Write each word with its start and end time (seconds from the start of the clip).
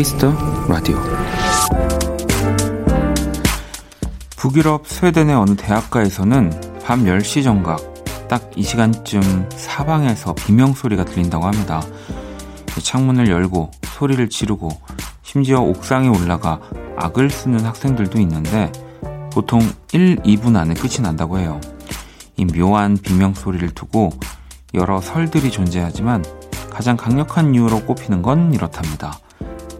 키스 0.00 0.20
더 0.20 0.32
라디오 0.66 0.96
북유럽 4.34 4.86
스웨덴의 4.86 5.36
어느 5.36 5.54
대학가에서는 5.56 6.80
밤 6.82 7.04
10시 7.04 7.44
정각 7.44 8.26
딱 8.26 8.50
이 8.56 8.62
시간쯤 8.62 9.50
사방에서 9.50 10.32
비명소리가 10.32 11.04
들린다고 11.04 11.44
합니다. 11.44 11.82
창문을 12.82 13.28
열고 13.28 13.72
소리를 13.84 14.26
지르고 14.30 14.70
심지어 15.22 15.60
옥상에 15.60 16.08
올라가 16.08 16.62
악을 16.96 17.28
쓰는 17.28 17.60
학생들도 17.66 18.18
있는데 18.20 18.72
보통 19.30 19.60
1, 19.92 20.16
2분 20.22 20.56
안에 20.56 20.72
끝이 20.72 21.02
난다고 21.02 21.38
해요. 21.38 21.60
이 22.38 22.46
묘한 22.46 22.96
비명소리를 22.96 23.68
두고 23.74 24.12
여러 24.72 25.02
설들이 25.02 25.50
존재하지만 25.50 26.24
가장 26.70 26.96
강력한 26.96 27.54
이유로 27.54 27.84
꼽히는 27.84 28.22
건 28.22 28.54
이렇답니다. 28.54 29.18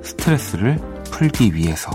스트레스를 0.03 0.79
풀기 1.11 1.55
위해서. 1.55 1.91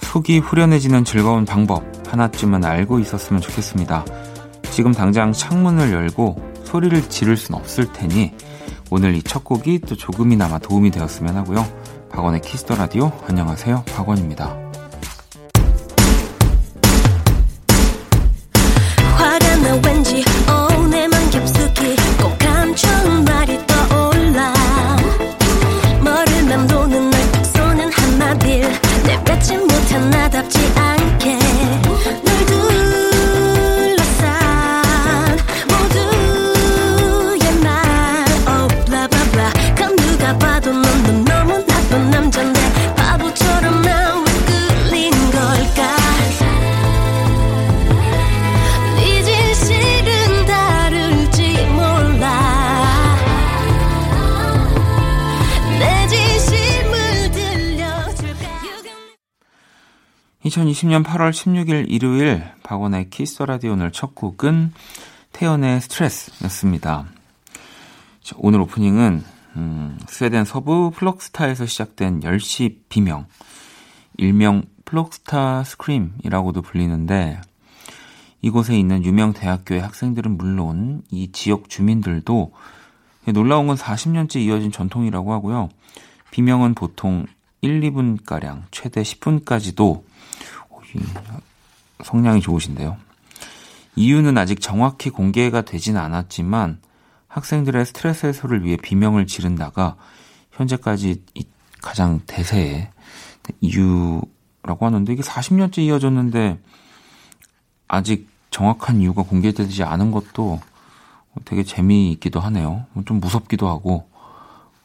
속이 0.00 0.38
후련해지는 0.38 1.04
즐거운 1.04 1.44
방법 1.44 1.84
하나쯤은 2.08 2.64
알고 2.64 2.98
있었으면 2.98 3.40
좋겠습니다. 3.40 4.04
지금 4.70 4.92
당장 4.92 5.32
창문을 5.32 5.92
열고 5.92 6.50
소리를 6.64 7.00
지를 7.08 7.36
순 7.36 7.54
없을 7.54 7.92
테니 7.92 8.32
오늘 8.90 9.14
이 9.14 9.22
첫 9.22 9.44
곡이 9.44 9.80
또 9.80 9.94
조금이나마 9.94 10.58
도움이 10.58 10.90
되었으면 10.90 11.36
하고요. 11.36 11.64
박원의 12.10 12.40
키스터 12.40 12.74
라디오 12.74 13.12
안녕하세요. 13.28 13.84
박원입니다. 13.94 14.59
이천이십 60.80 60.88
년 60.88 61.02
8월 61.02 61.30
16일 61.30 61.86
일요일 61.88 62.42
박원의 62.62 63.10
키스 63.10 63.42
라디오 63.42 63.72
오늘 63.72 63.90
첫 63.90 64.14
곡은 64.14 64.72
태연의 65.32 65.82
스트레스였습니다. 65.82 67.04
오늘 68.36 68.60
오프닝은 68.62 69.22
음, 69.56 69.98
스웨덴 70.08 70.46
서부 70.46 70.90
플록스타에서 70.94 71.66
시작된 71.66 72.20
10시 72.20 72.78
비명, 72.88 73.26
일명 74.16 74.62
플록스타 74.86 75.64
scream이라고도 75.64 76.62
불리는데 76.62 77.42
이곳에 78.40 78.78
있는 78.78 79.04
유명 79.04 79.34
대학교의 79.34 79.82
학생들은 79.82 80.38
물론 80.38 81.02
이 81.10 81.30
지역 81.32 81.68
주민들도 81.68 82.52
놀라운 83.34 83.66
건 83.66 83.76
40년째 83.76 84.36
이어진 84.36 84.72
전통이라고 84.72 85.30
하고요. 85.32 85.68
비명은 86.30 86.74
보통 86.74 87.26
1, 87.60 87.82
2분가량, 87.82 88.62
최대 88.70 89.02
10분까지도 89.02 90.09
성량이 92.04 92.40
좋으신데요. 92.40 92.96
이유는 93.96 94.38
아직 94.38 94.60
정확히 94.60 95.10
공개가 95.10 95.62
되진 95.62 95.96
않았지만 95.96 96.78
학생들의 97.28 97.86
스트레스 97.86 98.26
해소를 98.26 98.64
위해 98.64 98.76
비명을 98.76 99.26
지른다가 99.26 99.96
현재까지 100.52 101.22
가장 101.80 102.20
대세의 102.26 102.90
이유라고 103.60 104.86
하는데 104.86 105.12
이게 105.12 105.22
40년째 105.22 105.78
이어졌는데 105.78 106.58
아직 107.88 108.28
정확한 108.50 109.00
이유가 109.00 109.22
공개되지 109.22 109.84
않은 109.84 110.10
것도 110.10 110.60
되게 111.44 111.62
재미있기도 111.62 112.40
하네요. 112.40 112.86
좀 113.06 113.20
무섭기도 113.20 113.68
하고 113.68 114.08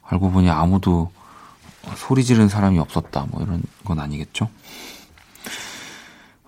알고 0.04 0.32
보니 0.32 0.50
아무도 0.50 1.12
소리 1.96 2.24
지른 2.24 2.48
사람이 2.48 2.80
없었다 2.80 3.28
뭐 3.30 3.42
이런 3.42 3.64
건 3.84 4.00
아니겠죠? 4.00 4.50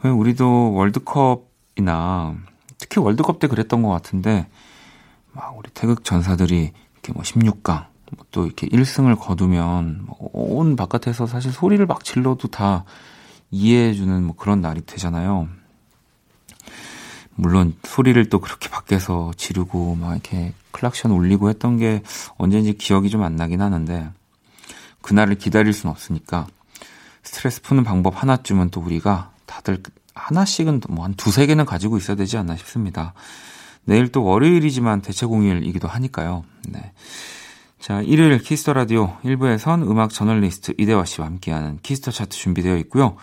우리도 0.03 0.73
월드컵이나 0.73 2.35
특히 2.77 3.01
월드컵 3.01 3.39
때 3.39 3.47
그랬던 3.47 3.81
것 3.81 3.89
같은데 3.89 4.47
막 5.33 5.57
우리 5.57 5.69
태극 5.71 6.03
전사들이 6.03 6.71
이렇게 6.93 7.13
뭐 7.13 7.23
16강 7.23 7.85
뭐또 8.15 8.45
이렇게 8.45 8.67
1승을 8.67 9.19
거두면 9.19 10.07
뭐온 10.07 10.75
바깥에서 10.75 11.27
사실 11.27 11.51
소리를 11.51 11.85
막 11.85 12.03
질러도 12.03 12.47
다 12.49 12.85
이해해주는 13.51 14.23
뭐 14.23 14.35
그런 14.35 14.61
날이 14.61 14.81
되잖아요. 14.85 15.47
물론 17.35 17.75
소리를 17.83 18.29
또 18.29 18.39
그렇게 18.39 18.69
밖에서 18.69 19.31
지르고 19.37 19.95
막 19.95 20.13
이렇게 20.13 20.53
클락션 20.71 21.11
울리고 21.11 21.49
했던 21.49 21.77
게 21.77 22.01
언제인지 22.37 22.73
기억이 22.73 23.09
좀 23.09 23.23
안 23.23 23.35
나긴 23.35 23.61
하는데 23.61 24.09
그날을 25.01 25.35
기다릴 25.35 25.73
순 25.73 25.89
없으니까 25.89 26.47
스트레스 27.23 27.61
푸는 27.61 27.83
방법 27.83 28.21
하나쯤은 28.21 28.69
또 28.69 28.81
우리가 28.81 29.31
다들 29.47 29.81
하나씩은 30.13 30.81
뭐 30.89 31.05
한 31.05 31.13
두세 31.15 31.47
개는 31.47 31.65
가지고 31.65 31.97
있어야 31.97 32.15
되지 32.15 32.37
않나 32.37 32.55
싶습니다. 32.57 33.13
내일 33.85 34.11
또 34.11 34.23
월요일이지만 34.23 35.01
대체 35.01 35.25
공휴일이기도 35.25 35.87
하니까요. 35.87 36.43
네. 36.67 36.91
자, 37.79 38.01
일요일 38.01 38.37
키스 38.39 38.60
더 38.61 38.73
라디오 38.73 39.17
1부에선 39.23 39.89
음악 39.89 40.09
저널리스트 40.11 40.73
이대화 40.77 41.05
씨와 41.05 41.27
함께하는 41.27 41.79
키스 41.83 42.01
더 42.01 42.11
차트 42.11 42.35
준비되어 42.35 42.75
있고요. 42.77 43.15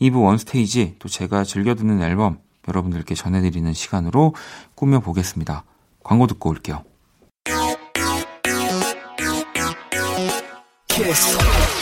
2부 0.00 0.22
원스테이지 0.22 0.96
또 0.98 1.08
제가 1.08 1.44
즐겨 1.44 1.74
듣는 1.74 2.02
앨범 2.02 2.38
여러분들께 2.68 3.14
전해드리는 3.14 3.72
시간으로 3.72 4.34
꾸며보겠습니다. 4.76 5.64
광고 6.04 6.26
듣고 6.26 6.50
올게요. 6.50 6.84
키스. 10.88 11.81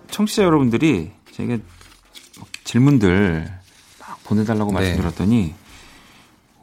청취자 0.11 0.43
여러분들이 0.43 1.11
제게 1.31 1.59
질문들 2.63 3.51
막 3.99 4.23
보내달라고 4.23 4.71
네. 4.71 4.75
말씀드렸더니 4.75 5.55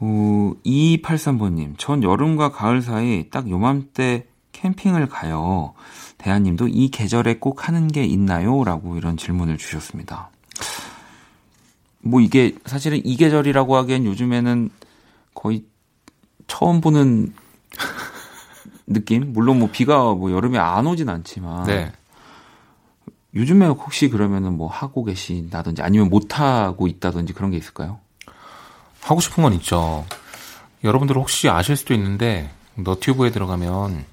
어, 0.01 0.53
2283번님, 0.65 1.77
전 1.77 2.03
여름과 2.03 2.51
가을 2.51 2.81
사이 2.81 3.29
딱 3.29 3.49
요맘때 3.49 4.27
캠핑을 4.53 5.07
가요. 5.07 5.73
대한님도 6.17 6.67
이 6.69 6.89
계절에 6.89 7.39
꼭 7.39 7.67
하는 7.67 7.87
게 7.87 8.03
있나요? 8.03 8.63
라고 8.63 8.97
이런 8.97 9.17
질문을 9.17 9.57
주셨습니다. 9.57 10.29
뭐 12.01 12.21
이게 12.21 12.55
사실은 12.65 13.01
이 13.05 13.17
계절이라고 13.17 13.75
하기엔 13.75 14.05
요즘에는 14.05 14.69
거의 15.33 15.65
처음 16.47 16.81
보는 16.81 17.33
느낌? 18.87 19.33
물론 19.33 19.59
뭐 19.59 19.69
비가 19.71 20.13
뭐 20.13 20.31
여름에 20.31 20.57
안 20.57 20.87
오진 20.87 21.09
않지만. 21.09 21.65
네. 21.65 21.91
요즘에 23.39 23.67
혹시 23.67 24.09
그러면은 24.09 24.57
뭐 24.57 24.67
하고 24.67 25.05
계신다든지 25.05 25.81
아니면 25.81 26.09
못 26.09 26.39
하고 26.39 26.87
있다든지 26.87 27.31
그런 27.33 27.51
게 27.51 27.57
있을까요? 27.57 27.99
하고 29.01 29.21
싶은 29.21 29.43
건 29.43 29.53
있죠. 29.53 30.05
여러분들 30.83 31.15
혹시 31.15 31.47
아실 31.47 31.77
수도 31.77 31.93
있는데 31.93 32.51
너튜브에 32.75 33.31
들어가면 33.31 34.03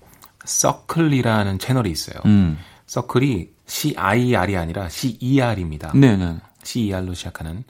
서클이라는 0.45 1.59
채널이 1.59 1.91
있어요. 1.91 2.21
음. 2.25 2.57
서클이 2.87 3.51
C-I-R이 3.67 4.57
아니라 4.57 4.89
C-E-R입니다. 4.89 5.93
네네. 5.95 6.37
C-E-R로 6.63 7.15
시작하는. 7.15 7.65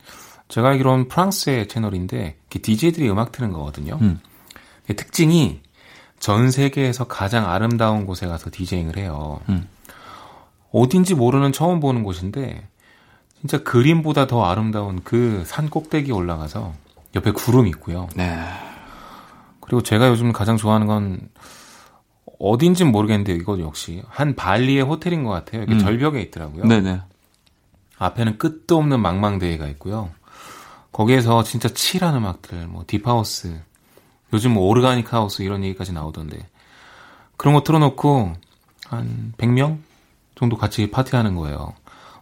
제가 0.48 0.68
알기로는 0.68 1.08
프랑스의 1.08 1.68
채널인데 1.68 2.36
DJ들이 2.50 3.08
음악 3.08 3.32
트는 3.32 3.50
거거든요. 3.52 3.98
음. 4.02 4.20
특징이 4.86 5.60
전 6.20 6.50
세계에서 6.50 7.04
가장 7.04 7.50
아름다운 7.50 8.04
곳에 8.04 8.26
가서 8.26 8.50
디제잉을 8.52 8.98
해요. 8.98 9.40
음. 9.48 9.66
어딘지 10.72 11.14
모르는 11.14 11.52
처음 11.52 11.80
보는 11.80 12.02
곳인데 12.02 12.68
진짜 13.40 13.62
그림보다 13.62 14.26
더 14.26 14.44
아름다운 14.44 15.02
그 15.02 15.42
산 15.46 15.70
꼭대기 15.70 16.12
올라가서 16.12 16.72
옆에 17.14 17.30
구름이 17.30 17.68
있고요. 17.70 18.08
네. 18.14 18.38
그리고 19.60 19.82
제가 19.82 20.08
요즘 20.08 20.32
가장 20.32 20.56
좋아하는 20.56 20.86
건 20.86 21.28
어딘진 22.38 22.92
모르겠는데 22.92 23.34
이거 23.34 23.58
역시 23.60 24.02
한 24.08 24.34
발리의 24.36 24.82
호텔인 24.82 25.24
것 25.24 25.30
같아요. 25.30 25.62
이게 25.62 25.72
음. 25.74 25.78
절벽에 25.78 26.20
있더라고요. 26.22 26.64
네네. 26.66 27.00
앞에는 27.98 28.38
끝도 28.38 28.76
없는 28.76 29.00
망망대해가 29.00 29.66
있고요. 29.68 30.10
거기에서 30.92 31.42
진짜 31.42 31.68
칠한 31.68 32.14
음악들, 32.14 32.66
뭐 32.68 32.84
딥하우스, 32.86 33.60
요즘 34.32 34.52
뭐 34.54 34.66
오르가닉 34.68 35.12
하우스 35.12 35.42
이런 35.42 35.64
얘기까지 35.64 35.92
나오던데 35.92 36.38
그런 37.36 37.54
거 37.54 37.62
틀어놓고 37.62 38.34
한 38.86 39.32
100명 39.38 39.78
정도 40.38 40.56
같이 40.56 40.90
파티하는 40.90 41.34
거예요. 41.34 41.74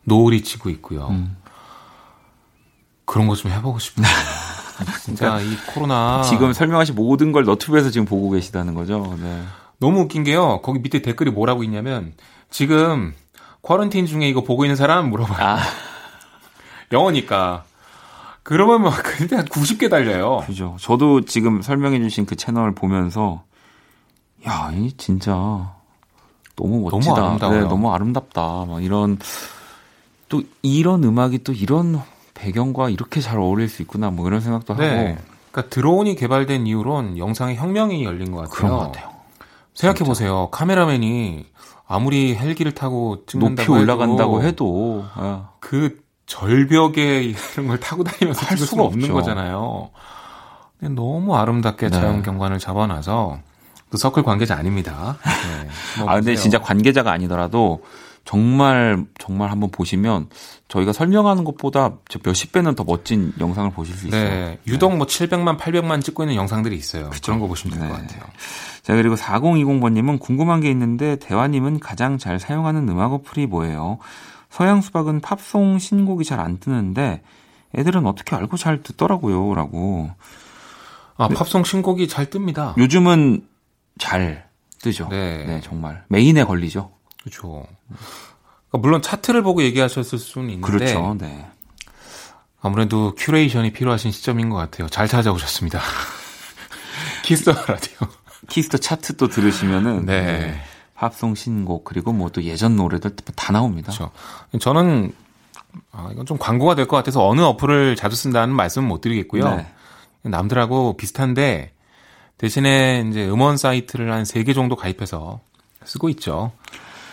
노을이 0.05 0.43
지고 0.43 0.71
있고요. 0.71 1.09
음. 1.09 1.37
그런 3.05 3.27
거 3.29 3.35
좀 3.35 3.51
해보고 3.53 3.79
싶네요. 3.79 4.11
진짜 5.05 5.41
이 5.41 5.57
코로나 5.67 6.23
지금 6.23 6.53
설명하신 6.53 6.95
모든 6.95 7.33
걸 7.33 7.45
너튜브에서 7.45 7.91
지금 7.91 8.07
보고 8.07 8.31
계시다는 8.31 8.75
거죠. 8.75 9.17
네. 9.21 9.43
너무 9.79 10.01
웃긴 10.01 10.25
게요. 10.25 10.61
거기 10.63 10.79
밑에 10.81 11.03
댓글이 11.03 11.31
뭐라고 11.31 11.63
있냐면 11.65 12.15
지금 12.51 13.15
쿼런틴 13.63 14.07
중에 14.07 14.29
이거 14.29 14.43
보고 14.43 14.65
있는 14.65 14.77
사람 14.77 15.11
물어봐요. 15.11 15.47
아. 15.47 15.59
영어니까. 16.93 17.65
그러면 18.43 18.83
막 18.83 19.03
근데 19.03 19.37
한 19.37 19.45
90개 19.47 19.89
달려요. 19.89 20.43
그죠. 20.47 20.77
저도 20.81 21.25
지금 21.25 21.63
설명해 21.63 21.99
주신 22.01 22.27
그 22.27 22.37
채널 22.37 22.75
보면서 22.75 23.43
야, 24.47 24.71
이 24.75 24.93
진짜 24.99 25.74
너무 26.57 26.89
멋지다. 26.91 27.15
너무 27.15 27.27
아름다워요. 27.27 27.61
네, 27.61 27.69
너무 27.69 27.93
아름답다. 27.93 28.65
막 28.67 28.83
이런 28.83 29.19
또 30.29 30.43
이런 30.63 31.05
음악이 31.05 31.45
또 31.45 31.53
이런 31.53 32.01
배경과 32.35 32.91
이렇게 32.91 33.21
잘 33.21 33.39
어울릴 33.39 33.69
수 33.69 33.83
있구나. 33.83 34.11
뭐 34.11 34.27
이런 34.27 34.41
생각도 34.41 34.75
네. 34.77 34.89
하고. 34.89 35.19
그러니까 35.51 35.71
드론이 35.71 36.17
개발된 36.17 36.67
이후론 36.67 37.19
영상의 37.19 37.57
혁명이 37.57 38.05
열린 38.05 38.33
것 38.33 38.39
같아요. 38.39 38.55
그런 38.55 38.71
것 38.73 38.79
같아요. 38.79 39.11
생각해 39.75 40.07
보세요. 40.07 40.49
카메라맨이 40.51 41.47
아무리 41.87 42.35
헬기를 42.35 42.73
타고 42.73 43.25
찍는다고 43.27 43.73
높이 43.73 43.83
올라간다고 43.83 44.43
해도, 44.43 45.05
예. 45.21 45.41
그 45.61 46.03
절벽에 46.27 47.23
이런 47.23 47.67
걸 47.67 47.79
타고 47.79 48.03
다니면서 48.03 48.47
할 48.47 48.57
수가 48.57 48.83
없는 48.85 49.13
거잖아요. 49.13 49.91
너무 50.81 51.37
아름답게 51.37 51.91
네. 51.91 51.97
자연 52.01 52.23
경관을 52.23 52.59
잡아놔서 52.59 53.39
그 53.91 53.99
서클 53.99 54.23
관계자 54.23 54.57
아닙니다. 54.57 55.19
네, 55.25 56.05
아 56.07 56.17
근데 56.17 56.37
진짜 56.37 56.59
관계자가 56.61 57.13
아니더라도 57.13 57.83
정말 58.25 59.05
정말 59.19 59.51
한번 59.51 59.71
보시면 59.71 60.29
저희가 60.69 60.93
설명하는 60.93 61.45
것보다 61.45 61.93
몇십 62.25 62.53
배는 62.53 62.75
더 62.75 62.85
멋진 62.85 63.33
영상을 63.39 63.71
보실 63.73 63.95
수 63.95 64.09
있어요. 64.09 64.29
네, 64.29 64.59
유독 64.67 64.91
네. 64.93 64.97
뭐 64.97 65.07
700만, 65.07 65.59
800만 65.59 66.03
찍고 66.03 66.23
있는 66.23 66.35
영상들이 66.37 66.75
있어요. 66.77 67.11
그쵸? 67.11 67.33
그런 67.33 67.41
거 67.41 67.47
보시면 67.47 67.79
될것 67.79 67.97
네. 68.01 68.07
같아요. 68.07 68.23
자, 68.83 68.95
그리고 68.95 69.15
4020번님은 69.15 70.21
궁금한 70.21 70.61
게 70.61 70.71
있는데 70.71 71.17
대화님은 71.17 71.81
가장 71.81 72.19
잘 72.19 72.39
사용하는 72.41 72.89
음악 72.89 73.13
어플이 73.13 73.47
뭐예요? 73.47 73.99
서양 74.51 74.81
수박은 74.81 75.21
팝송 75.21 75.79
신곡이 75.79 76.25
잘 76.25 76.41
안 76.41 76.59
뜨는데 76.59 77.23
애들은 77.77 78.07
어떻게 78.07 78.37
알고 78.37 78.57
잘 78.57 78.83
듣더라고요. 78.83 79.55
라고. 79.55 80.11
아, 81.17 81.29
팝송 81.29 81.65
신곡이 81.65 82.09
잘 82.09 82.27
뜹니다. 82.27 82.77
요즘은 82.79 83.47
잘 83.99 84.49
뜨죠. 84.83 85.09
네. 85.11 85.45
네 85.47 85.61
정말. 85.63 86.05
메인에 86.09 86.45
걸리죠. 86.45 86.93
그렇죠. 87.23 87.67
그러니까 88.69 88.79
물론 88.79 89.03
차트를 89.03 89.43
보고 89.43 89.63
얘기하셨을 89.63 90.19
수는 90.19 90.51
있는데. 90.51 90.67
그렇죠. 90.71 91.17
네. 91.19 91.47
아무래도 92.61 93.15
큐레이션이 93.17 93.73
필요하신 93.73 94.11
시점인 94.11 94.49
것 94.49 94.57
같아요. 94.57 94.89
잘 94.89 95.07
찾아오셨습니다. 95.09 95.81
키스 97.25 97.42
더 97.42 97.53
라디오. 97.67 97.99
키스 98.49 98.67
더 98.68 98.79
차트 98.79 99.17
또 99.17 99.29
들으시면은. 99.29 100.05
네. 100.07 100.23
네. 100.23 100.61
팝송 100.95 101.35
신곡 101.35 101.85
그리고 101.85 102.13
뭐 102.13 102.29
또 102.31 102.43
예전 102.45 102.77
노래들 102.77 103.17
다 103.37 103.53
나옵니다. 103.53 103.93
그렇죠. 103.93 104.11
저는 104.61 105.13
아, 105.91 106.09
이건 106.13 106.25
좀 106.25 106.39
광고가 106.39 106.75
될 106.77 106.87
것 106.87 106.97
같아서 106.97 107.27
어느 107.27 107.41
어플을 107.41 107.97
자주 107.97 108.15
쓴다는 108.17 108.55
말씀은 108.55 108.87
못 108.89 109.01
드리겠고요. 109.01 109.57
네. 109.57 109.67
남들하고 110.23 110.97
비슷한데 110.97 111.73
대신에 112.39 113.05
이제 113.09 113.29
음원 113.29 113.57
사이트를 113.57 114.13
한 114.13 114.23
세 114.25 114.43
개 114.45 114.53
정도 114.55 114.77
가입해서 114.77 115.41
쓰고 115.85 116.09
있죠. 116.11 116.53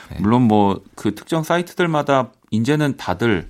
네. 0.09 0.17
물론 0.19 0.43
뭐 0.43 0.79
그 0.95 1.15
특정 1.15 1.43
사이트들마다 1.43 2.29
이제는 2.51 2.97
다들 2.97 3.47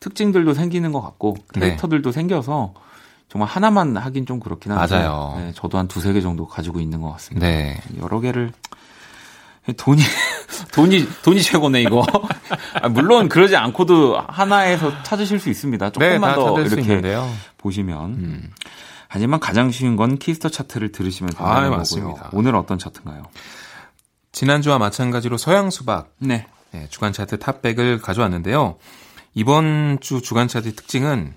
특징들도 0.00 0.54
생기는 0.54 0.92
것 0.92 1.00
같고 1.00 1.36
네. 1.54 1.60
캐릭터들도 1.60 2.10
네. 2.10 2.14
생겨서 2.14 2.74
정말 3.28 3.48
하나만 3.48 3.96
하긴 3.96 4.24
좀 4.26 4.38
그렇긴 4.40 4.72
한데 4.72 4.94
맞아요. 4.94 5.34
네, 5.38 5.52
저도 5.54 5.78
한 5.78 5.88
두세 5.88 6.12
개 6.12 6.20
정도 6.20 6.46
가지고 6.46 6.80
있는 6.80 7.00
것 7.00 7.10
같습니다. 7.12 7.46
네. 7.46 7.80
여러 8.00 8.20
개를 8.20 8.52
돈이 9.76 10.00
돈이 10.72 11.08
돈이 11.24 11.42
최고네 11.42 11.82
이거. 11.82 12.06
아, 12.80 12.88
물론 12.88 13.28
그러지 13.28 13.56
않고도 13.56 14.16
하나에서 14.28 15.02
찾으실 15.02 15.40
수 15.40 15.50
있습니다. 15.50 15.90
조금만 15.90 16.30
네, 16.30 16.34
더 16.36 16.60
이렇게 16.60 17.16
보시면. 17.58 18.04
음. 18.14 18.50
하지만 19.08 19.40
가장 19.40 19.70
쉬운 19.70 19.96
건 19.96 20.18
키스 20.18 20.37
더 20.37 20.48
차트를 20.48 20.92
들으시면 20.92 21.30
된다는 21.30 21.72
아, 21.72 21.82
거고요. 21.82 22.16
오늘 22.32 22.54
어떤 22.56 22.78
차트인가요? 22.78 23.22
지난주와 24.32 24.78
마찬가지로 24.78 25.38
서양 25.38 25.70
수박 25.70 26.12
네. 26.18 26.46
네, 26.72 26.86
주간 26.90 27.12
차트 27.12 27.38
탑백을 27.38 28.00
가져왔는데요. 28.00 28.76
이번 29.34 29.98
주 30.00 30.20
주간 30.20 30.48
차트 30.48 30.74
특징은 30.74 31.34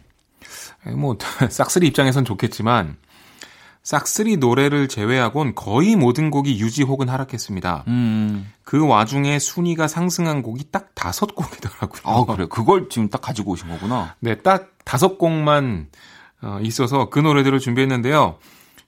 뭐 0.95 1.17
싹쓰리 1.49 1.87
입장에선 1.87 2.25
좋겠지만 2.25 2.97
싹쓰리 3.83 4.37
노래를 4.37 4.87
제외하곤 4.87 5.55
거의 5.55 5.95
모든 5.95 6.29
곡이 6.29 6.59
유지 6.59 6.83
혹은 6.83 7.09
하락했습니다. 7.09 7.85
음. 7.87 8.51
그 8.63 8.85
와중에 8.85 9.39
순위가 9.39 9.87
상승한 9.87 10.41
곡이 10.41 10.65
딱 10.71 10.93
다섯 10.93 11.33
곡이더라고요. 11.33 12.01
아, 12.03 12.25
그래. 12.25 12.45
그걸 12.49 12.89
지금 12.89 13.09
딱 13.09 13.21
가지고 13.21 13.53
오신 13.53 13.69
거구나. 13.69 14.15
네, 14.19 14.35
딱 14.35 14.71
다섯 14.85 15.17
곡만 15.17 15.87
어, 15.87 15.97
어, 16.41 16.59
있어서 16.61 17.09
그 17.09 17.19
노래들을 17.19 17.59
준비했는데요. 17.59 18.37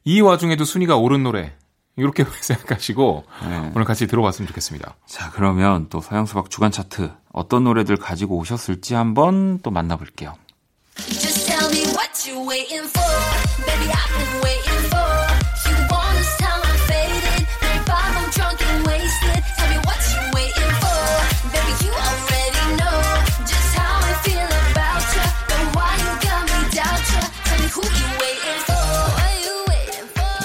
이 0.04 0.22
와중에도 0.22 0.64
순위가 0.66 0.98
오른 0.98 1.24
노래 1.24 1.54
이렇게 1.98 2.24
생각하시고 2.42 3.26
네. 3.48 3.72
오늘 3.76 3.86
같이 3.86 4.08
들어봤으면 4.08 4.48
좋겠습니다. 4.48 4.96
자 5.06 5.30
그러면 5.32 5.88
또 5.90 6.02
서양수박 6.02 6.50
주간 6.50 6.72
차트 6.72 7.12
어떤 7.34 7.64
노래들 7.66 7.98
가지고 7.98 8.38
오셨을지 8.38 8.94
한번 8.96 9.60
또 9.62 9.72
만나볼게요. 9.72 10.34
Just 10.96 11.48
tell 11.48 11.70
me 11.72 11.84
what 11.96 12.30
you 12.30 12.48
waiting 12.48 12.88
for. 12.88 13.66
Baby, 13.66 13.92
I've 13.92 14.18
been 14.18 14.44
waiting 14.44 14.88
for. 14.90 15.01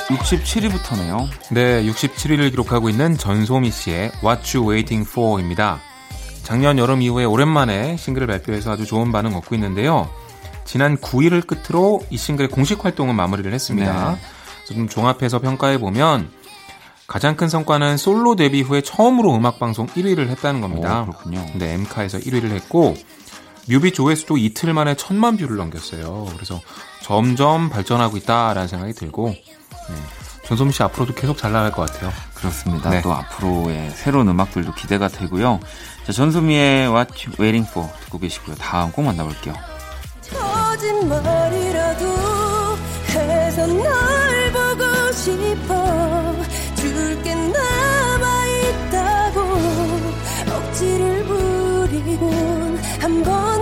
67위부터네요. 0.09 1.29
네, 1.51 1.83
67위를 1.85 2.51
기록하고 2.51 2.89
있는 2.89 3.17
전소미 3.17 3.71
씨의 3.71 4.13
What 4.25 4.57
You 4.57 4.71
Waiting 4.71 5.09
For입니다. 5.09 5.81
작년 6.43 6.79
여름 6.79 7.03
이후에 7.03 7.25
오랜만에 7.25 7.97
싱글을 7.97 8.29
발표해서 8.29 8.73
아주 8.73 8.87
좋은 8.87 9.11
반응 9.11 9.35
얻고 9.35 9.55
있는데요. 9.57 10.09
지난 10.65 10.97
9일을 10.97 11.47
끝으로 11.47 12.03
이 12.11 12.17
싱글의 12.17 12.51
공식 12.51 12.85
활동은 12.85 13.15
마무리를 13.17 13.53
했습니다. 13.53 14.13
네. 14.13 14.19
좀 14.67 14.89
종합해서 14.89 15.41
평가해 15.41 15.79
보면 15.79 16.31
가장 17.07 17.37
큰 17.37 17.49
성과는 17.49 17.97
솔로 17.97 18.35
데뷔 18.37 18.63
후에 18.63 18.81
처음으로 18.81 19.35
음악 19.35 19.59
방송 19.59 19.87
1위를 19.89 20.29
했다는 20.29 20.61
겁니다. 20.61 21.03
오, 21.03 21.07
그렇군요. 21.07 21.47
네, 21.55 21.75
엠카에서 21.75 22.19
1위를 22.19 22.51
했고 22.51 22.97
뮤비 23.69 23.93
조회수도 23.93 24.37
이틀 24.37 24.73
만에 24.73 24.95
천만 24.95 25.37
뷰를 25.37 25.57
넘겼어요. 25.57 26.29
그래서 26.35 26.61
점점 27.03 27.71
발전하고 27.71 28.17
있다라는 28.17 28.69
생각이 28.69 28.93
들고 28.93 29.35
네. 29.89 29.97
전소민 30.47 30.73
씨 30.73 30.83
앞으로도 30.83 31.15
계속 31.15 31.37
잘 31.37 31.53
나갈 31.53 31.73
것 31.73 31.91
같아요. 31.91 32.13
그렇습니다. 32.35 32.91
네. 32.91 33.03
또 33.03 33.13
앞으로의 33.13 33.91
새로운 33.91 34.29
음악들도 34.29 34.75
기대가 34.75 35.09
되고요. 35.09 35.59
자, 36.07 36.13
전소미의 36.13 36.89
What 36.89 37.27
You 37.27 37.37
Waiting 37.41 37.69
For 37.69 37.89
듣고 38.03 38.19
계시고요. 38.21 38.55
다음 38.57 38.93
꼭 38.93 39.03
만나볼게요. 39.03 39.55
한번 53.01 53.56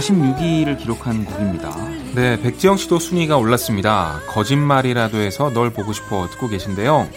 46위를 0.00 0.78
기록한 0.78 1.24
곡입니다. 1.24 1.70
네, 2.14 2.40
백지영 2.40 2.76
씨도 2.76 2.98
순위가 2.98 3.36
올랐습니다. 3.36 4.20
거짓말이라도 4.28 5.18
해서 5.18 5.50
널 5.50 5.70
보고 5.70 5.92
싶어 5.92 6.28
듣고 6.30 6.48
계신데요. 6.48 7.08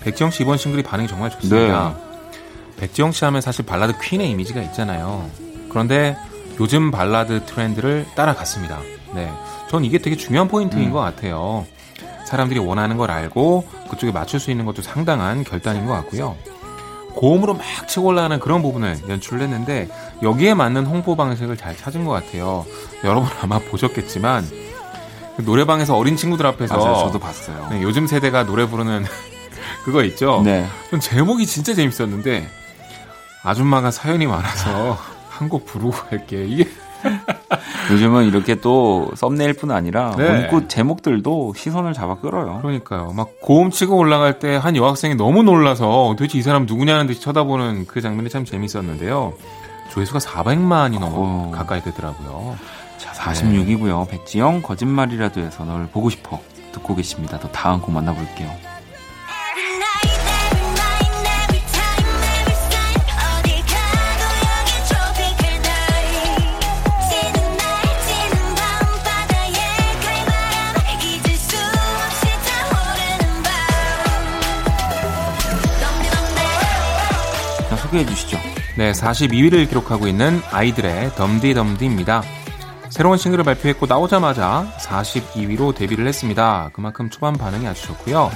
백지영 0.00 0.30
씨 0.30 0.42
이번 0.42 0.58
싱글이 0.58 0.82
반응이 0.82 1.08
정말 1.08 1.30
좋습니다. 1.30 1.96
네. 1.96 2.76
백지영 2.78 3.12
씨 3.12 3.24
하면 3.24 3.40
사실 3.40 3.64
발라드 3.64 3.94
퀸의 4.00 4.30
이미지가 4.30 4.60
있잖아요. 4.62 5.30
그런데 5.68 6.16
요즘 6.60 6.90
발라드 6.90 7.44
트렌드를 7.46 8.06
따라갔습니다. 8.14 8.80
네. 9.14 9.32
전 9.68 9.84
이게 9.84 9.98
되게 9.98 10.16
중요한 10.16 10.48
포인트인 10.48 10.88
음. 10.88 10.92
것 10.92 11.00
같아요. 11.00 11.66
사람들이 12.26 12.58
원하는 12.60 12.96
걸 12.96 13.10
알고 13.10 13.66
그쪽에 13.90 14.12
맞출 14.12 14.40
수 14.40 14.50
있는 14.50 14.64
것도 14.66 14.82
상당한 14.82 15.44
결단인 15.44 15.86
것 15.86 15.92
같고요. 15.92 16.36
고음으로 17.16 17.54
막 17.54 17.64
치고 17.88 18.06
올라가는 18.06 18.38
그런 18.38 18.62
부분을 18.62 18.96
연출을 19.08 19.42
했는데 19.42 19.88
여기에 20.22 20.54
맞는 20.54 20.86
홍보 20.86 21.16
방식을 21.16 21.56
잘 21.56 21.76
찾은 21.76 22.04
것 22.04 22.12
같아요. 22.12 22.64
여러분 23.04 23.28
아마 23.42 23.58
보셨겠지만 23.58 24.46
그 25.36 25.42
노래방에서 25.42 25.96
어린 25.96 26.16
친구들 26.16 26.46
앞에서 26.46 26.76
맞아요, 26.76 26.96
저도 27.06 27.18
봤어요. 27.18 27.68
네, 27.70 27.82
요즘 27.82 28.06
세대가 28.06 28.44
노래 28.44 28.66
부르는 28.66 29.04
그거 29.84 30.02
있죠. 30.04 30.42
네. 30.44 30.66
전 30.90 31.00
제목이 31.00 31.46
진짜 31.46 31.74
재밌었는데 31.74 32.48
아줌마가 33.42 33.90
사연이 33.90 34.26
많아서 34.26 34.98
한 35.30 35.48
곡 35.50 35.66
부르고 35.66 35.90
갈게. 35.90 36.44
이게 36.46 36.66
요즘은 37.90 38.26
이렇게 38.26 38.56
또 38.56 39.10
썸네일뿐 39.14 39.70
아니라 39.70 40.14
네. 40.16 40.28
문구 40.48 40.68
제목들도 40.68 41.54
시선을 41.56 41.92
잡아 41.92 42.16
끌어요. 42.16 42.58
그러니까요. 42.62 43.12
막 43.14 43.28
고음 43.40 43.70
치고 43.70 43.96
올라갈 43.96 44.38
때 44.38 44.56
한 44.56 44.74
여학생이 44.76 45.14
너무 45.14 45.42
놀라서 45.42 46.14
도대체 46.18 46.38
이 46.38 46.42
사람 46.42 46.66
누구냐는 46.66 47.06
듯이 47.06 47.20
쳐다보는 47.20 47.86
그 47.86 48.00
장면이 48.00 48.28
참 48.30 48.44
재밌었는데요. 48.44 49.34
조회수가 49.90 50.18
400만이 50.18 50.98
넘어 50.98 51.48
오. 51.48 51.50
가까이 51.52 51.82
되더라고요. 51.82 52.56
자, 52.98 53.12
46이고요. 53.12 54.06
네. 54.08 54.10
백지영 54.10 54.62
거짓말이라도 54.62 55.40
해서 55.40 55.64
널 55.64 55.86
보고 55.86 56.10
싶어 56.10 56.40
듣고 56.72 56.94
계십니다. 56.96 57.38
또 57.38 57.50
다음 57.52 57.80
곡 57.80 57.92
만나볼게요. 57.92 58.50
소개해 77.96 78.06
주시죠. 78.06 78.38
네, 78.76 78.92
42위를 78.92 79.68
기록하고 79.68 80.06
있는 80.06 80.42
아이들의 80.50 81.14
덤디덤디입니다. 81.14 82.22
새로운 82.90 83.16
싱글을 83.18 83.44
발표했고 83.44 83.86
나오자마자 83.86 84.70
42위로 84.78 85.74
데뷔를 85.74 86.06
했습니다. 86.06 86.70
그만큼 86.72 87.10
초반 87.10 87.34
반응이 87.34 87.66
아주 87.66 87.82
좋고요. 87.86 88.30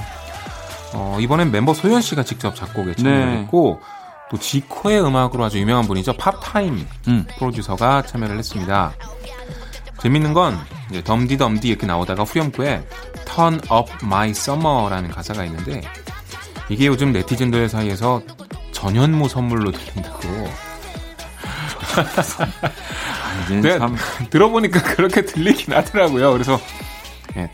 어, 0.93 1.17
이번엔 1.19 1.51
멤버 1.51 1.73
소연 1.73 2.01
씨가 2.01 2.23
직접 2.23 2.55
작곡에 2.55 2.95
참여를 2.95 3.25
네. 3.25 3.37
했고 3.41 3.81
또 4.29 4.37
지코의 4.37 5.03
음악으로 5.03 5.45
아주 5.45 5.59
유명한 5.59 5.85
분이죠. 5.85 6.13
팝타임 6.13 6.87
음. 7.07 7.25
프로듀서가 7.37 8.03
참여를 8.03 8.37
했습니다. 8.37 8.93
재밌는 9.99 10.33
건 10.33 10.57
이제 10.89 11.03
덤디덤디 11.03 11.67
이렇게 11.67 11.85
나오다가 11.85 12.23
후렴구에 12.23 12.83
Turn 13.25 13.61
Up 13.71 13.91
My 14.03 14.31
Summer라는 14.31 15.11
가사가 15.11 15.45
있는데 15.45 15.81
이게 16.69 16.87
요즘 16.87 17.11
네티즌들 17.11 17.69
사이에서 17.69 18.21
전현무 18.81 19.29
선물로 19.29 19.71
들린다고. 19.71 20.19
네, 23.61 23.77
참... 23.77 23.95
들어보니까 24.31 24.81
그렇게 24.81 25.23
들리긴 25.23 25.75
하더라고요. 25.75 26.31
그래서 26.33 26.59
네, 27.35 27.51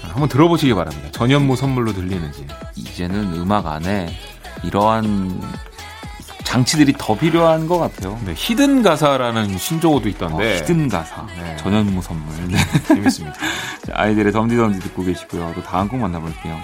한번 0.00 0.30
들어보시기 0.30 0.72
바랍니다. 0.72 1.10
전현무 1.12 1.56
선물로 1.56 1.92
들리는지. 1.92 2.46
이제는 2.74 3.34
음악 3.34 3.66
안에 3.66 4.16
이러한 4.62 5.42
장치들이 6.44 6.94
더 6.96 7.18
필요한 7.18 7.66
것 7.66 7.78
같아요. 7.78 8.18
네, 8.24 8.32
hidden 8.34 8.82
가사라는 8.82 9.58
신조어도 9.58 10.08
있던데. 10.08 10.54
어, 10.54 10.56
hidden 10.56 10.88
가사. 10.88 11.26
네. 11.38 11.54
전현무 11.58 12.00
선물. 12.00 12.34
네. 12.48 12.56
재밌습니다. 12.88 13.36
아이들의 13.92 14.32
덤디덤디 14.32 14.80
듣고 14.80 15.04
계시고요. 15.04 15.52
또 15.54 15.62
다음 15.62 15.86
곡 15.88 15.98
만나볼게요. 15.98 16.58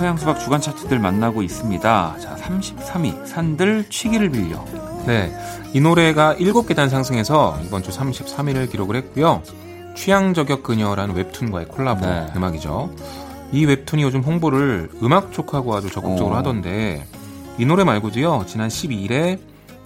서양 0.00 0.16
수박 0.16 0.40
주간 0.40 0.62
차트들 0.62 0.98
만나고 0.98 1.42
있습니다. 1.42 2.16
자, 2.18 2.34
33위 2.36 3.26
산들 3.26 3.90
취기를 3.90 4.30
빌려. 4.30 4.64
네. 5.06 5.30
이 5.74 5.80
노래가 5.82 6.36
7계단 6.36 6.88
상승해서 6.88 7.58
이번 7.66 7.82
주 7.82 7.90
33위를 7.90 8.70
기록을 8.70 8.96
했고요. 8.96 9.42
취향 9.94 10.32
저격 10.32 10.62
그녀라는 10.62 11.14
웹툰과의 11.16 11.68
콜라보 11.68 12.06
네. 12.06 12.32
음악이죠. 12.34 12.94
이 13.52 13.66
웹툰이 13.66 14.02
요즘 14.02 14.22
홍보를 14.22 14.88
음악 15.02 15.32
쪽하고 15.32 15.76
아주 15.76 15.90
적극적으로 15.90 16.34
오. 16.34 16.38
하던데 16.38 17.04
이 17.58 17.66
노래 17.66 17.84
말고도요. 17.84 18.46
지난 18.46 18.70
12일에 18.70 19.38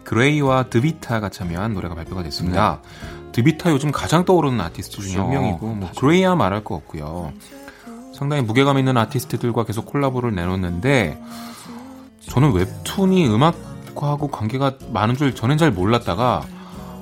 그레이와 0.04 0.66
드비타가 0.70 1.28
참여한 1.28 1.74
노래가 1.74 1.96
발표가 1.96 2.22
됐습니다. 2.22 2.82
네. 2.82 3.32
드비타 3.32 3.72
요즘 3.72 3.90
가장 3.90 4.24
떠오르는 4.24 4.60
아티스트 4.60 5.02
중에 5.02 5.16
한 5.16 5.30
명이고 5.30 5.66
뭐 5.66 5.90
그레이야 5.96 6.36
말할 6.36 6.62
거 6.62 6.76
없고요. 6.76 7.32
상당히 8.14 8.42
무게감 8.42 8.78
있는 8.78 8.96
아티스트들과 8.96 9.64
계속 9.64 9.86
콜라보를 9.86 10.34
내놓는데 10.34 11.20
저는 12.30 12.52
웹툰이 12.52 13.26
음악과하고 13.28 14.28
관계가 14.28 14.74
많은 14.90 15.16
줄 15.16 15.34
저는 15.34 15.58
잘 15.58 15.70
몰랐다가 15.70 16.44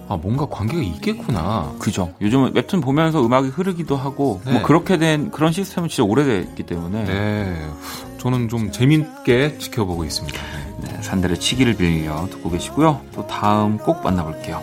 아 0.08 0.16
뭔가 0.16 0.46
관계가 0.46 0.82
있겠구나. 0.82 1.72
그죠. 1.78 2.12
요즘은 2.20 2.54
웹툰 2.54 2.80
보면서 2.80 3.24
음악이 3.24 3.48
흐르기도 3.48 3.96
하고 3.96 4.40
뭐 4.42 4.52
네. 4.52 4.52
뭐 4.52 4.62
그렇게 4.62 4.98
된 4.98 5.30
그런 5.30 5.52
시스템은 5.52 5.88
진짜 5.88 6.02
오래됐기 6.04 6.64
때문에 6.64 7.04
네. 7.04 7.68
저는 8.18 8.48
좀 8.48 8.72
재밌게 8.72 9.58
지켜보고 9.58 10.04
있습니다. 10.04 10.40
네, 10.82 11.02
산들의 11.02 11.38
치기를 11.38 11.76
빌려 11.76 12.26
듣고 12.30 12.50
계시고요. 12.50 13.00
또 13.14 13.26
다음 13.26 13.78
꼭 13.78 14.02
만나볼게요. 14.02 14.62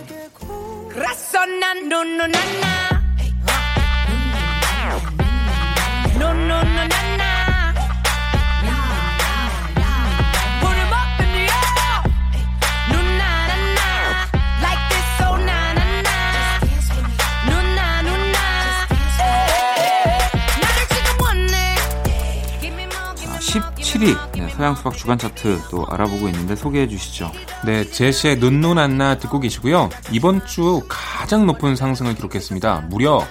네, 24.33 24.47
서양 24.49 24.75
수박 24.75 24.95
주간 24.95 25.17
차트 25.17 25.59
또 25.69 25.85
알아보고 25.89 26.27
있는데 26.29 26.55
소개해 26.55 26.87
주시죠. 26.87 27.31
네, 27.65 27.83
제시의 27.83 28.37
눈눈 28.37 28.77
안나 28.77 29.17
듣고 29.17 29.39
계시고요. 29.39 29.89
이번 30.11 30.45
주 30.45 30.81
가장 30.87 31.45
높은 31.45 31.75
상승을 31.75 32.15
기록했습니다. 32.15 32.85
무려 32.89 33.25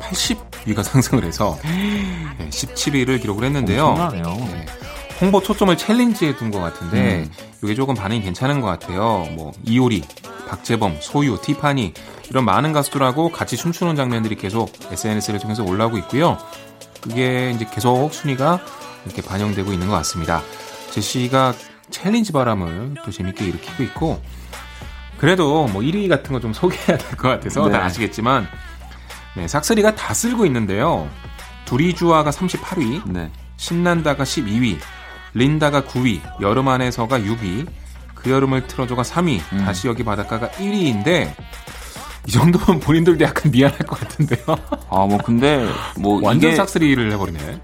80위가 0.00 0.82
상승을 0.82 1.24
해서 1.24 1.58
네, 1.64 2.48
17위를 2.50 3.20
기록을 3.20 3.44
했는데요. 3.44 4.10
네, 4.12 4.66
홍보 5.20 5.42
초점을 5.42 5.76
챌린지에 5.76 6.36
둔 6.36 6.50
것 6.50 6.60
같은데 6.60 7.24
음. 7.26 7.32
이게 7.64 7.74
조금 7.74 7.94
반응이 7.94 8.22
괜찮은 8.22 8.60
것 8.60 8.68
같아요. 8.68 9.26
뭐 9.32 9.52
이효리, 9.64 10.04
박재범, 10.48 10.98
소유, 11.00 11.38
티파니 11.40 11.92
이런 12.30 12.44
많은 12.44 12.72
가수들하고 12.72 13.30
같이 13.32 13.56
춤추는 13.56 13.96
장면들이 13.96 14.36
계속 14.36 14.72
SNS를 14.92 15.40
통해서 15.40 15.64
올라오고 15.64 15.98
있고요. 15.98 16.38
그게 17.00 17.50
이제 17.54 17.66
계속 17.72 18.12
순위가 18.12 18.60
이렇게 19.06 19.22
반영되고 19.22 19.72
있는 19.72 19.88
것 19.88 19.94
같습니다. 19.94 20.42
제시가 20.90 21.54
챌린지 21.90 22.32
바람을 22.32 22.94
또 23.04 23.10
재밌게 23.10 23.44
일으키고 23.46 23.82
있고 23.84 24.20
그래도 25.18 25.66
뭐 25.66 25.82
1위 25.82 26.08
같은 26.08 26.32
거 26.32 26.38
좀 26.40 26.52
소개해야 26.52 26.96
될 26.98 27.16
것 27.16 27.28
같아서 27.28 27.66
네. 27.66 27.72
다 27.72 27.84
아시겠지만 27.84 28.46
네, 29.38 29.46
싹쓸이가 29.46 29.94
다 29.94 30.14
쓸고 30.14 30.44
있는데요. 30.46 31.08
두리주아가 31.64 32.30
38위, 32.30 33.08
네. 33.08 33.30
신난다가 33.56 34.24
12위, 34.24 34.78
린다가 35.32 35.82
9위, 35.82 36.20
여름 36.40 36.66
안에서가 36.66 37.20
6위, 37.20 37.68
그 38.16 38.30
여름을 38.32 38.66
틀어줘가 38.66 39.02
3위, 39.02 39.40
음. 39.52 39.58
다시 39.58 39.86
여기 39.86 40.02
바닷가가 40.02 40.48
1위인데 40.48 41.32
이 42.26 42.32
정도면 42.32 42.80
본인들도 42.80 43.24
약간 43.24 43.52
미안할 43.52 43.78
것 43.78 44.00
같은데요. 44.00 44.44
아, 44.90 45.06
뭐 45.06 45.18
근데 45.18 45.64
뭐 45.96 46.20
완전 46.24 46.56
싹쓸이를 46.56 47.12
해버리네. 47.12 47.60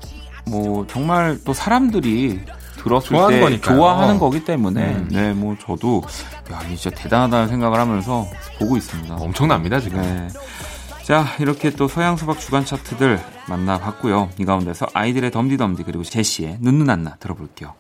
뭐 0.46 0.86
정말 0.86 1.38
또 1.44 1.52
사람들이 1.52 2.40
들었을 2.76 3.08
때 3.10 3.40
거니까요. 3.40 3.76
좋아하는 3.76 4.18
거기 4.20 4.44
때문에 4.44 4.80
음. 4.80 5.08
네뭐 5.10 5.56
저도 5.60 6.02
야 6.52 6.60
진짜 6.68 6.90
대단하다는 6.90 7.48
생각을 7.48 7.80
하면서 7.80 8.26
보고 8.60 8.76
있습니다. 8.76 9.16
엄청납니다 9.16 9.80
지금. 9.80 10.00
네. 10.00 10.28
자 11.04 11.26
이렇게 11.38 11.68
또 11.68 11.86
서양 11.86 12.16
수박 12.16 12.40
주간 12.40 12.64
차트들 12.64 13.20
만나봤고요. 13.46 14.30
이 14.38 14.46
가운데서 14.46 14.86
아이들의 14.94 15.30
덤디덤디 15.30 15.82
그리고 15.82 16.02
제시의 16.02 16.58
눈눈안나 16.60 17.16
들어볼게요. 17.16 17.74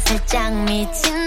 살짝 0.00 0.54
미친 0.64 1.17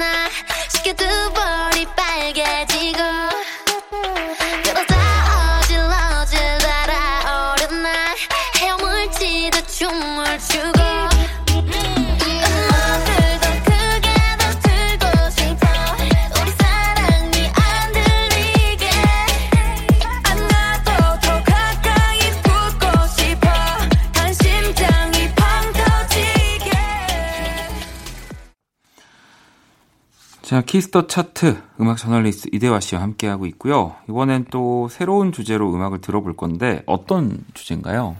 자, 30.61 30.65
Kiss 30.65 30.89
the 30.89 31.07
Chart 31.07 31.59
음악 31.79 31.97
저널리스트 31.97 32.49
이대화 32.53 32.79
씨와 32.79 33.01
함께하고 33.01 33.47
있고요. 33.47 33.95
이번엔 34.07 34.45
또 34.51 34.89
새로운 34.89 35.31
주제로 35.31 35.73
음악을 35.73 36.01
들어볼 36.01 36.35
건데 36.37 36.83
어떤 36.85 37.43
주제인가요? 37.55 38.15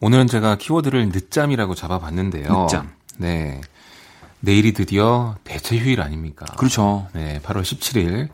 오늘은 0.00 0.26
제가 0.26 0.58
키워드를 0.58 1.08
늦잠이라고 1.08 1.74
잡아봤는데요. 1.74 2.64
늦잠. 2.64 2.90
네. 3.16 3.62
내일이 4.40 4.74
드디어 4.74 5.36
대체 5.42 5.78
휴일 5.78 6.02
아닙니까? 6.02 6.44
그렇죠. 6.58 7.06
네, 7.14 7.40
8월 7.42 7.62
17일. 7.62 8.28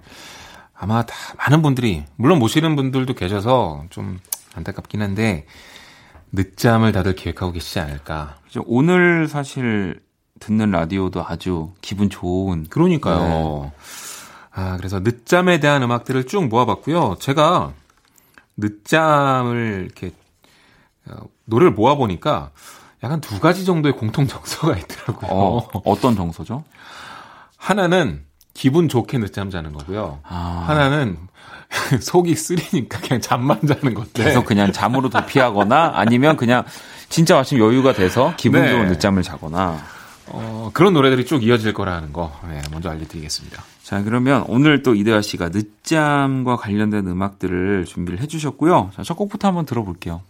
아마 0.75 1.07
다 1.07 1.15
많은 1.39 1.63
분들이 1.63 2.05
물론 2.17 2.41
못 2.41 2.51
쉬는 2.51 2.75
분들도 2.75 3.15
계셔서 3.15 3.85
좀 3.91 4.19
안타깝긴 4.57 5.03
한데 5.03 5.47
늦잠을 6.33 6.91
다들 6.91 7.15
계획하고 7.15 7.53
계시지 7.53 7.79
않을까. 7.79 8.39
오늘 8.65 9.29
사실 9.29 10.01
듣는 10.41 10.71
라디오도 10.71 11.25
아주 11.27 11.73
기분 11.81 12.11
좋은. 12.11 12.67
그러니까요. 12.69 13.19
네. 13.19 13.73
아, 14.53 14.77
그래서 14.79 15.01
늦잠에 15.01 15.61
대한 15.61 15.83
음악들을 15.83 16.27
쭉 16.27 16.49
모아봤고요. 16.49 17.17
제가 17.21 17.73
늦잠을 18.57 19.85
이렇게 19.85 20.13
어, 21.09 21.27
노래를 21.45 21.73
모아보니까 21.73 22.51
약간 23.03 23.21
두 23.21 23.39
가지 23.39 23.65
정도의 23.65 23.95
공통 23.97 24.27
정서가 24.27 24.77
있더라고요. 24.79 25.69
어, 25.85 26.01
떤 26.01 26.17
정서죠? 26.17 26.65
하나는 27.57 28.25
기분 28.55 28.89
좋게 28.89 29.19
늦잠 29.19 29.51
자는 29.51 29.73
거고요. 29.75 30.21
아. 30.23 30.65
하나는 30.67 31.19
속이 32.01 32.35
쓰리니까 32.35 33.01
그냥 33.01 33.21
잠만 33.21 33.61
자는 33.67 33.93
건데. 33.93 34.25
계속 34.25 34.47
그냥 34.47 34.73
잠으로 34.73 35.11
도피하거나 35.11 35.93
아니면 35.95 36.37
그냥 36.37 36.65
진짜 37.09 37.37
마침 37.37 37.59
여유가 37.59 37.93
돼서 37.93 38.33
기분 38.37 38.63
네. 38.63 38.71
좋은 38.71 38.87
늦잠을 38.87 39.23
자거나. 39.23 39.96
어, 40.29 40.71
그런 40.73 40.93
노래들이 40.93 41.25
쭉 41.25 41.43
이어질 41.45 41.73
거라는 41.73 42.13
거 42.13 42.33
네, 42.49 42.61
먼저 42.73 42.91
알려드리겠습니다. 42.91 43.63
자, 43.83 44.03
그러면 44.03 44.45
오늘 44.49 44.83
또 44.83 44.95
이대화 44.95 45.23
씨가 45.23 45.51
늦잠과 45.51 46.57
관련된 46.57 47.07
음악들을 47.07 47.85
준비를 47.85 48.21
해주셨고요. 48.21 48.91
자, 48.95 49.03
첫 49.03 49.15
곡부터 49.15 49.49
한번 49.49 49.65
들어볼게요. 49.67 50.23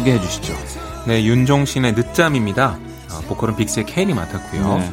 소개해 0.00 0.20
주시죠. 0.20 0.54
네, 1.06 1.24
윤종신의 1.24 1.92
늦잠입니다. 1.92 2.78
어, 3.10 3.20
보컬은 3.28 3.56
빅스의 3.56 3.86
케인이 3.86 4.14
맡았고요. 4.14 4.78
네. 4.78 4.92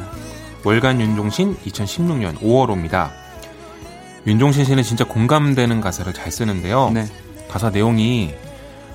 월간 0.64 1.00
윤종신 1.00 1.56
2016년 1.64 2.38
5월호입니다. 2.40 3.10
윤종신 4.26 4.64
씨는 4.64 4.82
진짜 4.82 5.04
공감되는 5.04 5.80
가사를 5.80 6.12
잘 6.12 6.30
쓰는데요. 6.30 6.90
네. 6.90 7.06
가사 7.48 7.70
내용이 7.70 8.34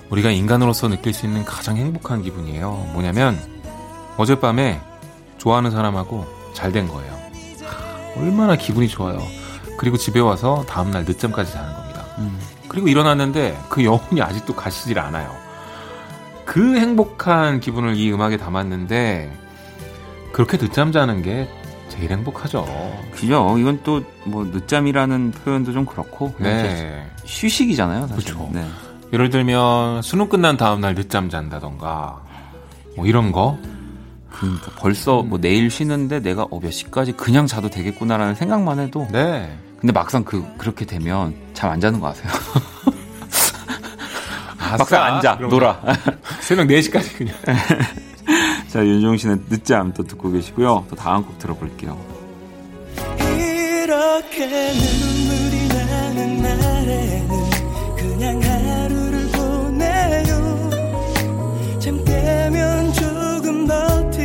우리가 0.10 0.30
인간으로서 0.30 0.88
느낄 0.88 1.14
수 1.14 1.26
있는 1.26 1.44
가장 1.46 1.78
행복한 1.78 2.22
기분이에요. 2.22 2.90
뭐냐면 2.94 3.40
어젯밤에 4.18 4.80
좋아하는 5.40 5.72
사람하고 5.72 6.26
잘 6.54 6.72
된 6.72 6.88
거예요. 6.88 7.18
얼마나 8.18 8.56
기분이 8.56 8.88
좋아요. 8.88 9.20
그리고 9.78 9.98
집에 9.98 10.20
와서 10.20 10.64
다음날 10.70 11.06
늦잠까지 11.06 11.52
자는 11.52 11.74
겁니다. 11.74 12.06
음. 12.20 12.40
그리고 12.68 12.88
일어났는데 12.88 13.60
그 13.70 13.84
영혼이 13.84 14.22
아직도 14.22 14.56
가시질 14.56 15.00
않아요. 15.00 15.43
그 16.46 16.78
행복한 16.78 17.60
기분을 17.60 17.96
이 17.96 18.12
음악에 18.12 18.38
담았는데 18.38 19.32
그렇게 20.32 20.58
늦잠 20.58 20.92
자는 20.92 21.22
게 21.22 21.48
제일 21.90 22.12
행복하죠. 22.12 22.66
그죠. 23.14 23.56
이건 23.58 23.82
또 23.84 24.02
뭐 24.26 24.46
늦잠이라는 24.46 25.32
표현도 25.32 25.74
좀 25.74 25.86
그렇고 25.86 26.34
네. 26.40 27.06
휴식이잖아요. 27.26 28.08
사실. 28.08 28.34
그렇죠. 28.34 28.50
네. 28.54 28.66
예를 29.12 29.30
들면 29.30 30.02
수능 30.02 30.30
끝난 30.30 30.56
다음 30.58 30.80
날 30.82 30.96
늦잠 30.96 31.30
잔다던가 31.30 32.22
뭐 32.96 33.06
이런 33.06 33.32
거. 33.34 33.58
그러니까 34.32 34.72
벌써 34.78 35.22
뭐 35.22 35.40
내일 35.40 35.70
쉬는데 35.70 36.20
내가 36.22 36.44
어 36.50 36.60
몇 36.60 36.72
시까지 36.72 37.12
그냥 37.14 37.46
자도 37.48 37.70
되겠구나라는 37.70 38.34
생각만 38.36 38.80
해도. 38.80 39.08
네. 39.12 39.56
근데 39.80 39.92
막상 39.92 40.24
그 40.24 40.44
그렇게 40.58 40.86
되면 40.86 41.36
잠 41.54 41.70
안 41.70 41.80
자는 41.82 42.00
거 42.00 42.08
아세요? 42.08 42.32
막상 44.78 45.04
앉아 45.04 45.36
놀아. 45.50 45.80
새벽 46.42 46.68
4시까지 46.68 47.18
그냥. 47.18 47.36
자, 48.70 48.84
윤종신의 48.84 49.38
늦잠 49.50 49.94
또 49.94 50.04
듣고 50.04 50.32
계시고요. 50.32 50.86
또 50.90 50.96
다음 50.96 51.24
곡 51.24 51.38
들어볼게요. 51.40 51.98
이렇게 53.20 54.48
눈물이 54.48 55.68
나는 55.68 56.42
날에는 56.42 57.30
그냥 57.96 58.42
하루를 58.42 59.28
보내요. 59.32 60.70
잠 61.80 62.04
깨면 62.04 62.94
조금 62.94 63.68
버티 63.68 64.23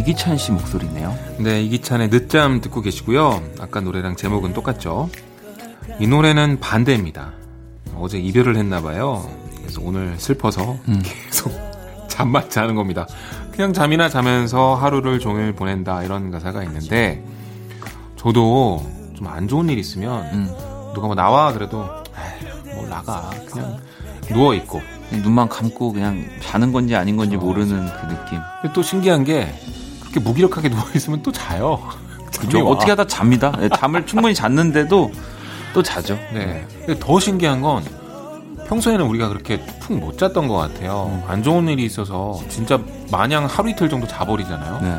이기찬 0.00 0.38
씨 0.38 0.50
목소리네요. 0.52 1.14
네, 1.38 1.62
이기찬의 1.62 2.08
늦잠 2.08 2.62
듣고 2.62 2.80
계시고요. 2.80 3.42
아까 3.60 3.80
노래랑 3.80 4.16
제목은 4.16 4.54
똑같죠. 4.54 5.10
이 5.98 6.06
노래는 6.06 6.58
반대입니다. 6.60 7.32
어제 7.96 8.18
이별을 8.18 8.56
했나 8.56 8.80
봐요. 8.80 9.28
그래서 9.58 9.82
오늘 9.84 10.18
슬퍼서 10.18 10.78
음. 10.88 11.02
계속 11.02 11.52
잠만 12.08 12.48
자는 12.48 12.74
겁니다. 12.76 13.06
그냥 13.52 13.74
잠이나 13.74 14.08
자면서 14.08 14.74
하루를 14.74 15.18
종일 15.18 15.52
보낸다 15.52 16.02
이런 16.02 16.30
가사가 16.30 16.64
있는데 16.64 17.22
저도 18.16 18.82
좀 19.14 19.26
안 19.26 19.48
좋은 19.48 19.68
일 19.68 19.78
있으면 19.78 20.24
음. 20.32 20.48
누가 20.94 21.06
뭐 21.06 21.14
나와 21.14 21.52
그래도 21.52 21.86
뭐 22.74 22.86
나가 22.88 23.28
그냥 23.52 23.76
누워 24.28 24.54
있고 24.54 24.80
눈만 25.12 25.50
감고 25.50 25.92
그냥 25.92 26.24
자는 26.40 26.72
건지 26.72 26.96
아닌 26.96 27.18
건지 27.18 27.36
어, 27.36 27.38
모르는 27.38 27.86
그 27.86 28.06
느낌. 28.14 28.38
또 28.72 28.82
신기한 28.82 29.24
게 29.24 29.52
그렇게 30.10 30.20
무기력하게 30.20 30.68
누워 30.68 30.84
있으면 30.94 31.22
또 31.22 31.32
자요. 31.32 31.80
그죠? 32.38 32.66
어떻게 32.66 32.90
하다 32.90 33.06
잡니다. 33.06 33.52
네, 33.58 33.68
잠을 33.76 34.06
충분히 34.06 34.34
잤는데도 34.34 35.12
또 35.72 35.82
자죠. 35.82 36.18
네. 36.32 36.66
더 36.98 37.20
신기한 37.20 37.60
건 37.60 37.84
평소에는 38.66 39.04
우리가 39.06 39.28
그렇게 39.28 39.60
푹 39.80 39.96
못 39.98 40.18
잤던 40.18 40.48
것 40.48 40.56
같아요. 40.56 41.10
음. 41.12 41.22
안 41.28 41.42
좋은 41.42 41.68
일이 41.68 41.84
있어서 41.84 42.40
진짜 42.48 42.80
마냥 43.10 43.46
하루 43.46 43.68
이틀 43.70 43.88
정도 43.88 44.06
자버리잖아요. 44.06 44.80
네. 44.80 44.98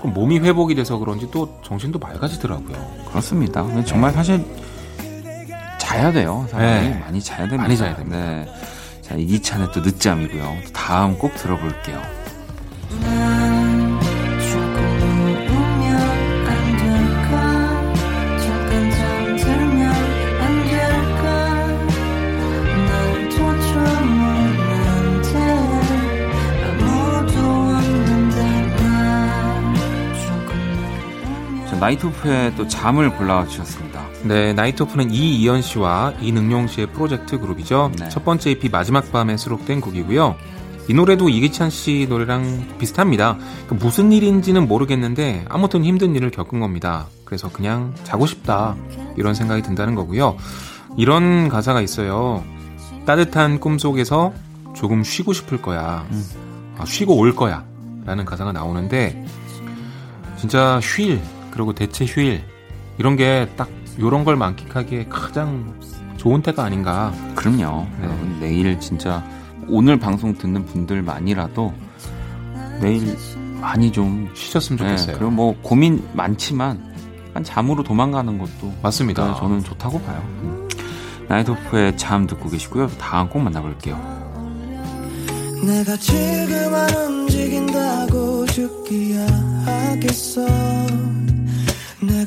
그럼 0.00 0.14
몸이 0.14 0.38
회복이 0.38 0.74
돼서 0.74 0.96
그런지 0.98 1.28
또 1.30 1.58
정신도 1.62 1.98
맑아지더라고요. 1.98 3.04
그렇습니다. 3.08 3.66
정말 3.84 4.10
네. 4.12 4.16
사실 4.16 4.44
자야 5.78 6.12
돼요. 6.12 6.46
사람이 6.50 6.88
네. 6.88 6.98
많이 7.00 7.20
자야 7.20 7.38
됩니다. 7.38 7.62
많이 7.62 7.76
자야 7.76 7.96
됩니다. 7.96 8.16
네. 8.16 8.48
자, 9.02 9.16
이기찬의 9.16 9.72
또 9.72 9.80
늦잠이고요. 9.80 10.56
다음 10.72 11.18
꼭 11.18 11.34
들어볼게요. 11.34 12.00
나이트오프의 31.80 32.56
또 32.56 32.68
잠을 32.68 33.16
골라주셨습니다. 33.16 34.06
네, 34.24 34.52
나이트오프는 34.52 35.10
이이연 35.12 35.62
씨와 35.62 36.12
이능용 36.20 36.66
씨의 36.66 36.88
프로젝트 36.88 37.40
그룹이죠. 37.40 37.92
네. 37.98 38.08
첫 38.10 38.22
번째 38.22 38.50
EP 38.50 38.68
마지막 38.68 39.10
밤에 39.10 39.38
수록된 39.38 39.80
곡이고요. 39.80 40.36
이 40.88 40.94
노래도 40.94 41.30
이기찬 41.30 41.70
씨 41.70 42.06
노래랑 42.08 42.76
비슷합니다. 42.78 43.38
그러니까 43.66 43.86
무슨 43.86 44.12
일인지는 44.12 44.68
모르겠는데 44.68 45.46
아무튼 45.48 45.84
힘든 45.84 46.14
일을 46.14 46.30
겪은 46.30 46.60
겁니다. 46.60 47.06
그래서 47.24 47.48
그냥 47.50 47.94
자고 48.04 48.26
싶다 48.26 48.76
이런 49.16 49.32
생각이 49.34 49.62
든다는 49.62 49.94
거고요. 49.94 50.36
이런 50.98 51.48
가사가 51.48 51.80
있어요. 51.80 52.44
따뜻한 53.06 53.58
꿈속에서 53.58 54.34
조금 54.74 55.02
쉬고 55.02 55.32
싶을 55.32 55.62
거야. 55.62 56.06
음. 56.10 56.24
아, 56.76 56.84
쉬고 56.84 57.16
올 57.16 57.34
거야. 57.34 57.64
라는 58.04 58.24
가사가 58.26 58.52
나오는데 58.52 59.24
진짜 60.36 60.78
쉴 60.82 61.20
그리고 61.50 61.72
대체 61.74 62.04
휴일 62.04 62.42
이런 62.98 63.16
게 63.16 63.46
딱 63.56 63.68
이런 63.98 64.24
걸 64.24 64.36
만끽하기에 64.36 65.06
가장 65.10 65.74
좋은 66.16 66.42
때가 66.42 66.64
아닌가. 66.64 67.12
그럼요. 67.34 67.86
네. 67.98 68.04
여러분 68.04 68.36
내일 68.40 68.78
진짜 68.80 69.24
오늘 69.68 69.98
방송 69.98 70.36
듣는 70.36 70.64
분들만이라도 70.66 71.72
내일 72.80 73.16
많이 73.60 73.92
좀 73.92 74.30
쉬셨으면 74.34 74.78
네, 74.78 74.84
좋겠어요. 74.84 75.06
네, 75.12 75.12
그리고 75.18 75.30
뭐 75.30 75.56
고민 75.62 76.02
많지만 76.14 76.90
잠으로 77.42 77.82
도망가는 77.82 78.38
것도 78.38 78.72
맞습니다. 78.82 79.34
저는 79.36 79.62
좋다고 79.64 80.00
봐요. 80.00 80.22
음. 80.42 80.68
나이트오프의 81.28 81.96
잠 81.96 82.26
듣고 82.26 82.48
계시고요. 82.50 82.88
다음 82.98 83.28
꼭 83.28 83.40
만나볼게요. 83.40 83.96
내가 85.64 85.96
지금 85.96 86.74
안 86.74 86.94
움직인다고 86.94 88.46
죽기야 88.46 89.26
하겠어 89.66 90.40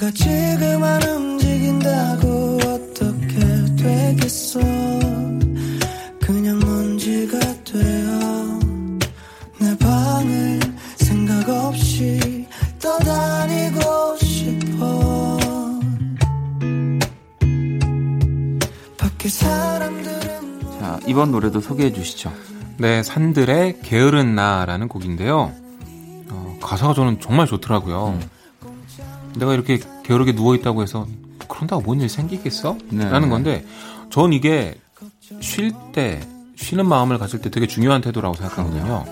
내가 0.03 0.11
지금 0.11 0.83
안 0.83 1.01
움직인다고 1.03 2.57
어떻게 2.65 3.39
되겠어? 3.77 4.59
그냥 6.19 6.59
먼지가 6.59 7.39
되어 7.63 8.59
내 9.59 9.77
방을 9.77 10.59
생각 10.97 11.47
없이 11.47 12.45
떠다니고 12.81 14.17
싶어. 14.17 15.39
밖에 18.97 19.29
사람들은 19.29 20.79
자 20.79 20.99
이번 21.07 21.31
노래도 21.31 21.61
소개해 21.61 21.93
주시죠. 21.93 22.33
네 22.77 23.03
산들의 23.03 23.79
게으른 23.83 24.35
나라는 24.35 24.89
곡인데요. 24.89 25.53
어, 26.29 26.57
가사가 26.61 26.93
저는 26.93 27.21
정말 27.21 27.47
좋더라고요. 27.47 28.19
음. 28.19 28.32
내가 29.37 29.53
이렇게 29.53 29.79
게으르게 30.03 30.33
누워 30.35 30.55
있다고 30.55 30.81
해서 30.83 31.07
그런다고 31.47 31.81
뭔 31.81 31.99
일 32.01 32.09
생기겠어? 32.09 32.77
네. 32.89 33.09
라는 33.09 33.29
건데 33.29 33.65
전 34.09 34.33
이게 34.33 34.75
쉴 35.41 35.71
때 35.93 36.21
쉬는 36.55 36.87
마음을 36.87 37.17
가질 37.17 37.41
때 37.41 37.49
되게 37.49 37.67
중요한 37.67 38.01
태도라고 38.01 38.35
생각하거든요. 38.35 39.05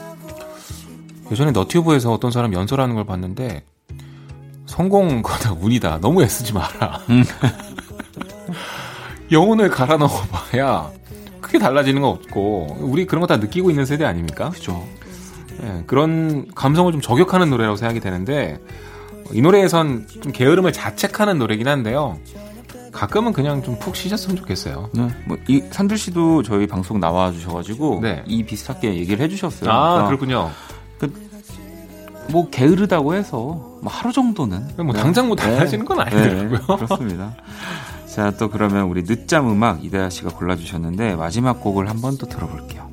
예전에 1.32 1.52
너튜브에서 1.52 2.12
어떤 2.12 2.32
사람 2.32 2.54
연설하는 2.54 2.96
걸 2.96 3.06
봤는데 3.06 3.64
성공 4.66 5.22
거다 5.24 5.54
운이다. 5.54 6.00
너무 6.02 6.22
애쓰지 6.24 6.54
마라. 6.54 7.00
음. 7.10 7.24
영혼을 9.32 9.70
갈아 9.70 9.98
넣어봐야 9.98 10.92
크게 11.40 11.58
달라지는 11.60 12.02
거 12.02 12.10
없고 12.10 12.78
우리 12.82 13.06
그런 13.06 13.22
거 13.22 13.28
다 13.28 13.38
느끼고 13.38 13.70
있는 13.70 13.86
세대 13.86 14.04
아닙니까? 14.06 14.50
그죠. 14.50 14.86
예, 15.64 15.84
그런 15.88 16.48
감성을 16.54 16.92
좀 16.92 17.02
저격하는 17.02 17.50
노래라고 17.50 17.76
생각이 17.78 18.00
되는데 18.00 18.60
이 19.34 19.42
노래에선 19.42 20.08
좀 20.22 20.32
게으름을 20.32 20.74
자책하는 20.74 21.38
노래긴 21.40 21.68
한데요. 21.68 22.18
가끔은 22.92 23.32
그냥 23.34 23.64
좀 23.64 23.80
푹 23.80 23.96
쉬셨으면 23.96 24.36
좋겠어요. 24.38 24.90
네. 24.94 25.08
뭐 25.26 25.38
이 25.48 25.62
산들 25.72 25.98
씨도 25.98 26.44
저희 26.44 26.68
방송 26.68 27.00
나와 27.00 27.32
주셔가지고 27.32 28.00
네. 28.02 28.24
이 28.28 28.44
비슷하게 28.44 28.96
얘기를 28.96 29.24
해주셨어요. 29.24 29.70
아 29.70 29.84
그러니까 29.94 30.08
그렇군요. 30.08 30.52
그, 31.00 31.14
뭐 32.30 32.50
게으르다고 32.50 33.14
해서 33.16 33.38
뭐 33.82 33.84
하루 33.88 34.12
정도는 34.14 34.68
뭐 34.78 34.94
당장 34.94 35.28
뭐 35.28 35.36
달라지는 35.36 35.86
건 35.86 35.98
네. 35.98 36.04
아니더라고요. 36.04 36.50
네, 36.80 36.86
그렇습니다. 36.86 37.36
자 38.08 38.30
또 38.32 38.50
그러면 38.50 38.88
우리 38.88 39.04
늦잠 39.06 39.50
음악 39.50 39.86
이다야 39.86 40.10
씨가 40.10 40.32
골라주셨는데 40.32 41.16
마지막 41.16 41.62
곡을 41.62 41.90
한번 41.90 42.18
또 42.18 42.28
들어볼게요. 42.28 42.91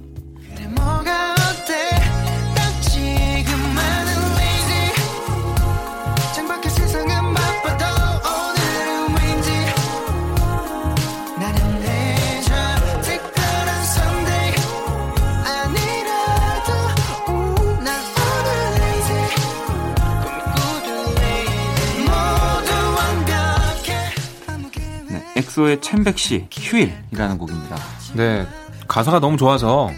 엑소의 25.59 25.81
첸백시 25.81 26.47
휴일이라는 26.53 27.39
곡입니다. 27.39 27.77
네, 28.15 28.47
가사가 28.87 29.19
너무 29.19 29.37
좋아서 29.37 29.91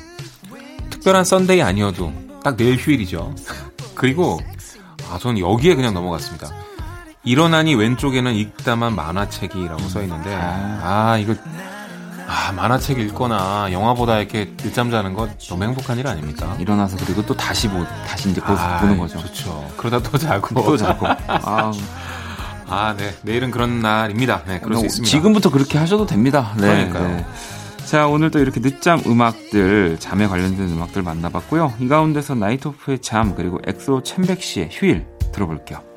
특별한 0.89 1.25
Sunday 1.25 1.63
아니어도 1.63 2.13
딱 2.43 2.57
내일 2.57 2.77
휴일이죠. 2.77 3.35
그리고 3.95 4.41
아, 5.11 5.19
저는 5.19 5.39
여기에 5.41 5.75
그냥 5.75 5.93
넘어갔습니다. 5.93 6.49
일어나니 7.25 7.75
왼쪽에는 7.75 8.35
읽다만 8.35 8.95
만화책이라고 8.95 9.83
써 9.89 10.03
있는데 10.03 10.35
아, 10.35 10.81
아 10.83 11.19
이거 11.19 11.35
아 12.27 12.53
만화책 12.53 12.99
읽거나 12.99 13.69
영화보다 13.73 14.19
이렇게 14.19 14.55
늦잠 14.57 14.91
자는 14.91 15.13
거 15.13 15.29
너무 15.49 15.65
행복한 15.65 15.99
일 15.99 16.07
아닙니까? 16.07 16.57
일어나서 16.59 16.97
그리고 17.05 17.25
또 17.27 17.35
다시 17.37 17.69
보 17.69 17.85
다시 18.07 18.31
이제 18.31 18.41
아, 18.45 18.79
보는 18.81 18.99
거죠. 18.99 19.19
좋죠. 19.19 19.71
그러다 19.77 20.11
또 20.11 20.17
자고 20.17 20.55
또 20.63 20.77
자고. 20.77 21.07
아 21.29 21.73
아, 22.71 22.95
네. 22.97 23.15
내일은 23.23 23.51
그런 23.51 23.81
날입니다. 23.81 24.45
네, 24.47 24.61
그럴 24.61 24.79
수 24.79 24.87
있습니다. 24.87 25.11
지금부터 25.11 25.51
그렇게 25.51 25.77
하셔도 25.79 26.07
됩니다. 26.07 26.55
네. 26.57 26.89
그러니까요. 26.89 27.09
네. 27.09 27.27
자, 27.85 28.07
오늘 28.07 28.31
또 28.31 28.39
이렇게 28.39 28.61
늦잠 28.61 29.03
음악들, 29.05 29.99
잠에 29.99 30.29
관련된 30.29 30.69
음악들 30.69 31.03
만나봤고요. 31.03 31.75
이 31.81 31.89
가운데서 31.89 32.37
나이트오프의 32.37 33.01
잠, 33.01 33.35
그리고 33.35 33.59
엑소 33.67 34.05
첸백시의 34.05 34.69
휴일 34.71 35.07
들어볼게요. 35.33 35.90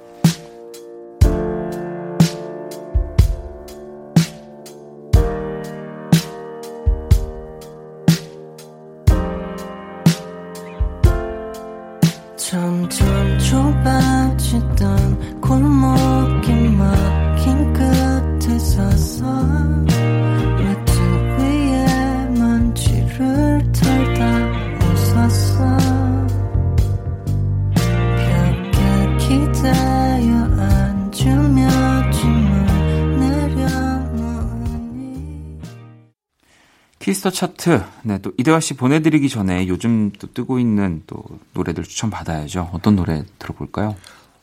차트 37.33 37.83
네, 38.03 38.19
또 38.19 38.31
이대화 38.37 38.59
씨 38.59 38.75
보내드리기 38.75 39.27
전에 39.29 39.67
요즘 39.67 40.11
또 40.19 40.31
뜨고 40.31 40.59
있는 40.59 41.03
또 41.07 41.23
노래들 41.53 41.83
추천 41.83 42.09
받아야죠. 42.09 42.69
어떤 42.73 42.95
노래 42.95 43.23
들어볼까요? 43.39 43.95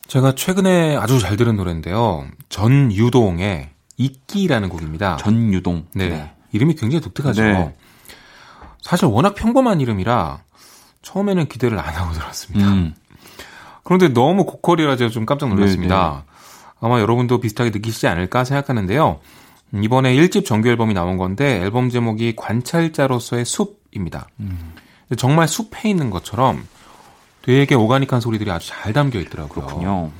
제가 0.07 0.35
최근에 0.35 0.97
아주 0.97 1.19
잘 1.19 1.37
들은 1.37 1.55
노래인데요. 1.55 2.27
전유동의 2.49 3.69
이끼라는 3.97 4.69
곡입니다. 4.69 5.17
전유동. 5.17 5.87
네. 5.93 6.09
네. 6.09 6.31
이름이 6.51 6.75
굉장히 6.75 7.01
독특하죠. 7.01 7.41
네. 7.41 7.75
사실 8.81 9.05
워낙 9.05 9.35
평범한 9.35 9.79
이름이라 9.79 10.41
처음에는 11.01 11.47
기대를 11.47 11.79
안 11.79 11.93
하고 11.95 12.13
들었습니다. 12.13 12.67
음. 12.67 12.93
그런데 13.83 14.09
너무 14.09 14.45
고퀄이라 14.45 14.97
제가 14.97 15.09
좀 15.09 15.25
깜짝 15.25 15.49
놀랐습니다. 15.49 16.11
네네. 16.11 16.23
아마 16.81 16.99
여러분도 16.99 17.39
비슷하게 17.39 17.69
느끼시지 17.69 18.07
않을까 18.07 18.43
생각하는데요. 18.43 19.19
이번에 19.73 20.13
1집 20.15 20.45
정규 20.45 20.69
앨범이 20.69 20.93
나온 20.93 21.17
건데 21.17 21.61
앨범 21.61 21.89
제목이 21.89 22.35
관찰자로서의 22.35 23.45
숲입니다. 23.45 24.27
음. 24.39 24.73
정말 25.17 25.47
숲에 25.47 25.89
있는 25.89 26.09
것처럼 26.09 26.65
되게 27.41 27.75
오가닉한 27.75 28.21
소리들이 28.21 28.51
아주 28.51 28.69
잘 28.69 28.93
담겨 28.93 29.19
있더라고요. 29.19 29.65
그렇군요. 29.65 30.11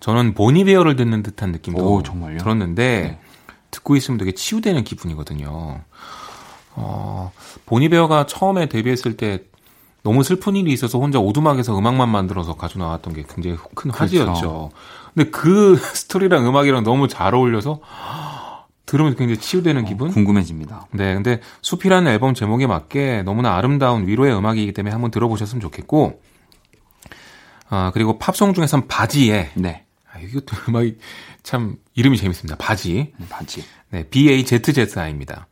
저는 0.00 0.34
보니베어를 0.34 0.96
듣는 0.96 1.22
듯한 1.22 1.52
느낌도 1.52 1.82
오, 1.82 2.02
들었는데 2.02 3.02
네. 3.02 3.18
듣고 3.70 3.96
있으면 3.96 4.18
되게 4.18 4.32
치유되는 4.32 4.84
기분이거든요. 4.84 5.80
어, 6.74 7.32
보니베어가 7.64 8.26
처음에 8.26 8.66
데뷔했을 8.66 9.16
때 9.16 9.44
너무 10.02 10.22
슬픈 10.22 10.54
일이 10.54 10.72
있어서 10.72 10.98
혼자 10.98 11.18
오두막에서 11.18 11.76
음악만 11.76 12.08
만들어서 12.08 12.54
가져 12.54 12.78
나왔던 12.78 13.14
게 13.14 13.24
굉장히 13.28 13.56
큰 13.74 13.90
화제였죠. 13.90 14.24
그렇죠. 14.24 14.70
근데 15.14 15.30
그 15.30 15.76
스토리랑 15.94 16.46
음악이랑 16.46 16.84
너무 16.84 17.08
잘 17.08 17.34
어울려서 17.34 17.80
들으면 18.86 19.16
굉장히 19.16 19.38
치유되는 19.38 19.84
어, 19.84 19.84
기분? 19.86 20.10
궁금해집니다. 20.10 20.86
네, 20.92 21.14
근데 21.14 21.40
숲이라는 21.60 22.10
앨범 22.10 22.34
제목에 22.34 22.66
맞게 22.66 23.22
너무나 23.24 23.56
아름다운 23.56 24.06
위로의 24.06 24.36
음악이기 24.36 24.72
때문에 24.72 24.92
한번 24.92 25.10
들어보셨으면 25.10 25.60
좋겠고, 25.60 26.22
아, 27.68 27.90
그리고 27.92 28.18
팝송 28.18 28.54
중에선 28.54 28.86
바지에, 28.86 29.50
네. 29.54 29.84
아, 30.12 30.20
이것도 30.20 30.56
음악이 30.68 30.98
참 31.42 31.76
이름이 31.94 32.16
재밌습니다. 32.16 32.56
바지. 32.58 33.12
네, 33.16 33.26
바지. 33.28 33.64
네, 33.90 34.08
B-A-Z-Z-I입니다. 34.08 35.48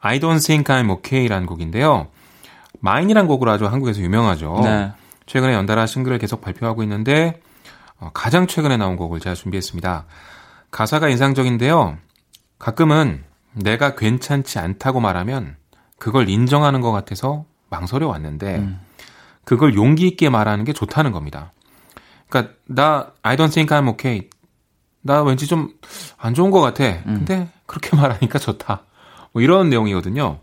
I 0.00 0.20
don't 0.20 0.44
think 0.44 0.74
I'm 0.74 0.90
okay라는 0.90 1.46
곡인데요. 1.46 2.08
마인이란 2.78 3.26
곡으로 3.26 3.50
아주 3.50 3.66
한국에서 3.66 4.00
유명하죠. 4.00 4.60
네. 4.62 4.92
최근에 5.26 5.52
연달아 5.54 5.86
싱글을 5.86 6.18
계속 6.18 6.40
발표하고 6.40 6.82
있는데, 6.84 7.40
어, 7.98 8.10
가장 8.14 8.46
최근에 8.46 8.76
나온 8.76 8.96
곡을 8.96 9.18
제가 9.20 9.34
준비했습니다. 9.34 10.06
가사가 10.70 11.08
인상적인데요. 11.08 11.98
가끔은 12.60 13.24
내가 13.52 13.96
괜찮지 13.96 14.60
않다고 14.60 15.00
말하면 15.00 15.56
그걸 15.98 16.28
인정하는 16.28 16.80
것 16.80 16.92
같아서 16.92 17.44
망설여 17.70 18.06
왔는데 18.06 18.58
음. 18.58 18.80
그걸 19.44 19.74
용기 19.74 20.06
있게 20.06 20.30
말하는 20.30 20.64
게 20.64 20.72
좋다는 20.72 21.10
겁니다. 21.10 21.50
그러니까 22.28 22.54
나 22.66 23.12
I 23.22 23.36
don't 23.36 23.52
think 23.52 23.76
I'm 23.76 23.88
okay. 23.88 24.28
나 25.02 25.22
왠지 25.22 25.48
좀 25.48 25.70
안 26.18 26.34
좋은 26.34 26.50
것 26.50 26.60
같아. 26.60 26.84
음. 26.84 27.24
근데 27.24 27.48
그렇게 27.66 27.96
말하니까 27.96 28.38
좋다. 28.38 28.82
뭐 29.32 29.42
이런 29.42 29.70
내용이거든요. 29.70 30.38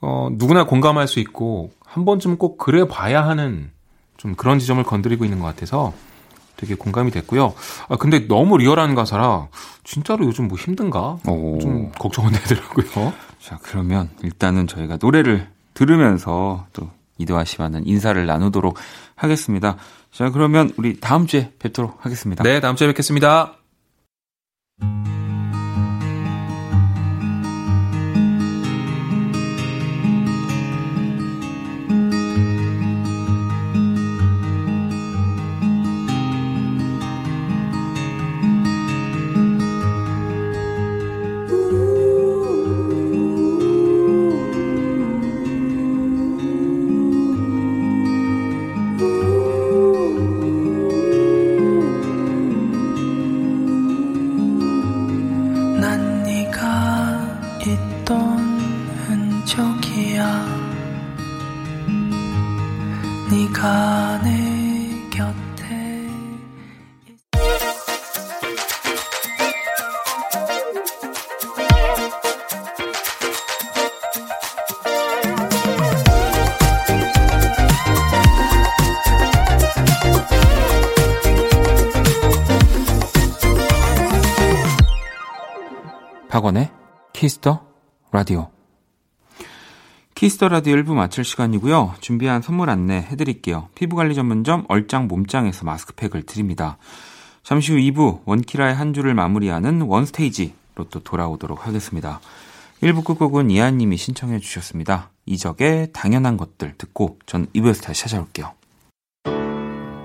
어, 0.00 0.28
누구나 0.32 0.64
공감할 0.64 1.08
수 1.08 1.18
있고 1.20 1.70
한 1.84 2.04
번쯤 2.04 2.36
꼭 2.36 2.58
그래 2.58 2.86
봐야 2.86 3.26
하는 3.26 3.70
좀 4.16 4.34
그런 4.34 4.58
지점을 4.58 4.82
건드리고 4.84 5.24
있는 5.24 5.40
것 5.40 5.46
같아서 5.46 5.92
되게 6.56 6.74
공감이 6.74 7.10
됐고요. 7.10 7.54
아 7.88 7.96
근데 7.96 8.26
너무 8.26 8.58
리얼한 8.58 8.94
가사라 8.94 9.48
진짜로 9.82 10.26
요즘 10.26 10.48
뭐 10.48 10.56
힘든가? 10.58 11.18
오. 11.26 11.58
좀 11.60 11.92
걱정은 11.92 12.32
되더라고요. 12.32 13.12
자 13.40 13.58
그러면 13.62 14.10
일단은 14.22 14.66
저희가 14.66 14.98
노래를 15.00 15.48
들으면서 15.74 16.66
또 16.72 16.90
이도아 17.18 17.44
씨와는 17.44 17.86
인사를 17.86 18.24
나누도록 18.24 18.78
하겠습니다. 19.14 19.76
자 20.10 20.30
그러면 20.30 20.72
우리 20.76 20.98
다음 21.00 21.26
주에 21.26 21.52
뵙도록 21.58 22.04
하겠습니다. 22.04 22.42
네 22.44 22.60
다음 22.60 22.76
주에 22.76 22.86
뵙겠습니다. 22.88 23.56
박원의 86.34 86.68
Kiss 87.12 87.42
the 87.42 87.64
Radio. 88.10 88.50
Kiss 90.16 90.34
the 90.34 90.48
Radio 90.48 90.74
1부 90.74 90.92
마칠 90.94 91.22
시간이고요. 91.22 91.94
준비한 92.00 92.42
선물 92.42 92.70
안내 92.70 92.96
해드릴게요. 92.96 93.68
피부관리 93.76 94.16
전문점 94.16 94.64
얼짱 94.66 95.06
몸짱에서 95.06 95.64
마스크팩을 95.64 96.24
드립니다. 96.24 96.76
잠시 97.44 97.70
후 97.70 97.78
2부 97.78 98.22
원키라의 98.24 98.74
한 98.74 98.92
주를 98.92 99.14
마무리하는 99.14 99.82
원스테이지로 99.82 100.88
또 100.90 101.04
돌아오도록 101.04 101.68
하겠습니다. 101.68 102.18
1부 102.82 103.04
끝곡은 103.04 103.52
이한님이 103.52 103.96
신청해 103.96 104.40
주셨습니다. 104.40 105.10
이적의 105.26 105.90
당연한 105.92 106.36
것들 106.36 106.74
듣고 106.76 107.20
전 107.26 107.46
2부에서 107.54 107.84
다시 107.84 108.02
찾아올게요. 108.02 108.52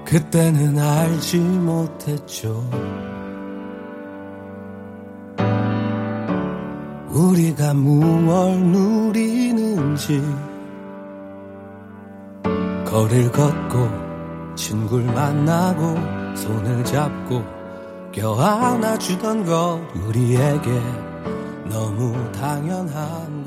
그때는 0.05 0.77
알지 0.77 1.39
못했죠. 1.39 3.18
우리가 7.09 7.73
무얼 7.73 8.57
누리는지. 8.57 10.21
거리를 12.85 13.31
걷고 13.31 14.55
친구를 14.55 15.05
만나고 15.13 15.95
손을 16.35 16.83
잡고 16.83 17.43
껴안아주던 18.11 19.45
것 19.45 19.79
우리에게 20.07 20.81
너무 21.69 22.31
당연한 22.31 23.38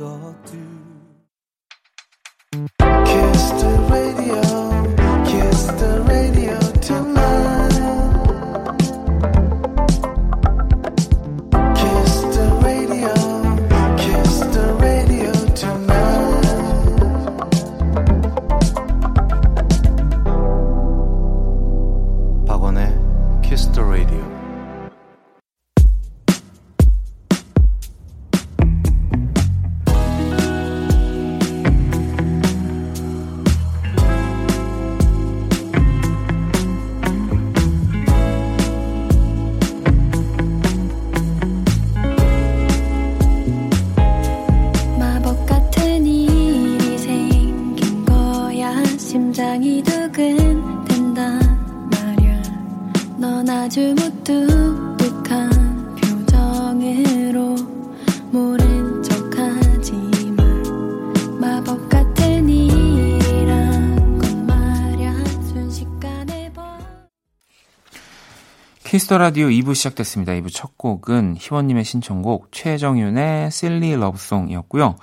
Kiss 68.93 69.06
the 69.06 69.17
Radio 69.17 69.47
2부 69.47 69.75
시작됐습니다. 69.75 70.33
2부 70.35 70.53
첫 70.53 70.77
곡은 70.77 71.37
희원님의 71.39 71.83
신청곡 71.83 72.53
최정윤의 72.53 73.51
Silly 73.51 73.97
Love 73.97 74.19
Song이었고요. 74.19 74.97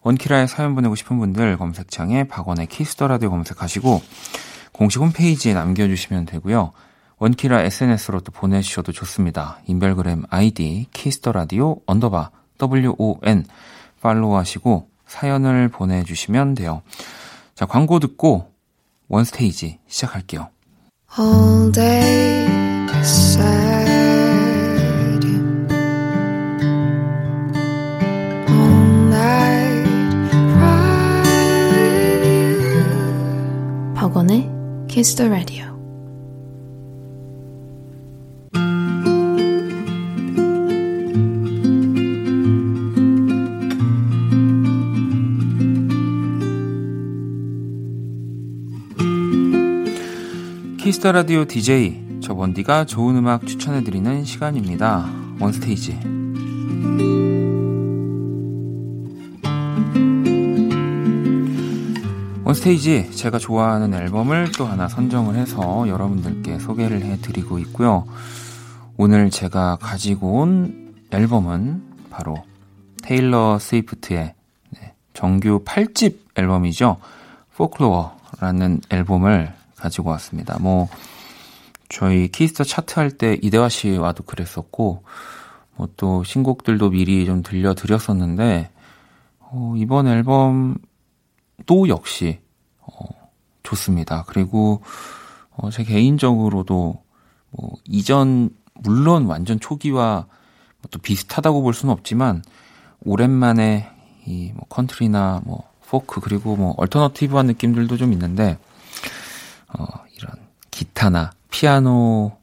원키라에 0.00 0.46
사연 0.46 0.74
보내고 0.74 0.94
싶은 0.94 1.18
분들 1.18 1.58
검색창에 1.58 2.24
박원의 2.28 2.66
Kiss 2.68 2.91
the 2.91 3.08
Radio 3.08 3.28
검색하시고 3.28 4.00
공식 4.72 5.02
홈페이지에 5.02 5.52
남겨주시면 5.52 6.24
되고요. 6.24 6.70
원키라 7.18 7.60
SNS로 7.60 8.20
또 8.20 8.32
보내주셔도 8.32 8.92
좋습니다. 8.92 9.58
인별그램 9.66 10.22
아이디 10.30 10.86
Kiss 10.94 11.16
the 11.16 11.32
Radio 11.32 11.76
underbar 11.84 12.30
WON 12.58 13.44
팔로우하시고 14.00 14.88
사연을 15.06 15.68
보내주시면 15.68 16.54
돼요. 16.54 16.80
자, 17.54 17.66
광고 17.66 18.00
듣고 18.00 18.50
원스테이지 19.08 19.80
시작할게요. 19.88 20.48
All 21.18 21.70
day 21.72 22.75
sad. 23.06 23.86
All 28.48 28.82
night 29.08 29.86
cry 30.52 31.70
with 31.72 32.26
you. 32.26 33.94
박원의 33.94 34.50
Kiss 34.88 35.16
the 35.16 35.30
Radio. 35.30 35.66
Kiss 50.78 50.96
the 50.96 51.10
Radio 51.10 51.44
DJ 51.44 52.05
저 52.26 52.34
원디가 52.34 52.86
좋은 52.86 53.14
음악 53.14 53.46
추천해 53.46 53.84
드리는 53.84 54.24
시간입니다. 54.24 55.08
원스테이지. 55.38 56.00
원스테이지 62.42 63.12
제가 63.12 63.38
좋아하는 63.38 63.94
앨범을 63.94 64.50
또 64.58 64.66
하나 64.66 64.88
선정을 64.88 65.36
해서 65.36 65.86
여러분들께 65.86 66.58
소개를 66.58 67.02
해 67.02 67.16
드리고 67.18 67.60
있고요. 67.60 68.08
오늘 68.96 69.30
제가 69.30 69.76
가지고 69.80 70.40
온 70.40 70.96
앨범은 71.12 71.80
바로 72.10 72.42
테일러 73.04 73.60
스위프트의 73.60 74.34
네, 74.70 74.94
정규 75.14 75.62
8집 75.64 76.16
앨범이죠. 76.34 76.96
Folklore라는 77.54 78.80
앨범을 78.90 79.52
가지고 79.76 80.10
왔습니다. 80.10 80.58
뭐 80.58 80.88
저희 81.88 82.28
Kiss 82.28 82.49
the 82.49 82.64
Chart 82.64 82.98
할 82.98 83.10
때 83.16 83.38
이대화 83.42 83.68
씨와도 83.68 84.24
그랬었고 84.24 85.04
뭐 85.76 85.88
또 85.96 86.24
신곡들도 86.24 86.90
미리 86.90 87.26
좀 87.26 87.42
들려드렸었는데 87.42 88.70
어, 89.40 89.74
이번 89.76 90.06
앨범도 90.08 91.88
역시 91.88 92.40
어, 92.80 92.90
좋습니다. 93.62 94.24
그리고 94.26 94.82
어, 95.50 95.70
제 95.70 95.84
개인적으로도 95.84 97.02
뭐 97.50 97.70
이전 97.84 98.50
물론 98.74 99.26
완전 99.26 99.60
초기와 99.60 100.26
또 100.90 100.98
비슷하다고 100.98 101.62
볼 101.62 101.72
수는 101.74 101.92
없지만 101.92 102.42
오랜만에 103.04 103.88
이 104.26 104.52
뭐 104.54 104.64
컨트리나 104.68 105.42
뭐 105.44 105.70
포크 105.88 106.20
그리고 106.20 106.56
뭐 106.56 106.74
alternative한 106.78 107.46
느낌들도 107.46 107.96
좀 107.96 108.12
있는데 108.12 108.58
어, 109.68 109.84
이런 110.16 110.32
기타나 110.70 111.30
피아노에 111.56 112.36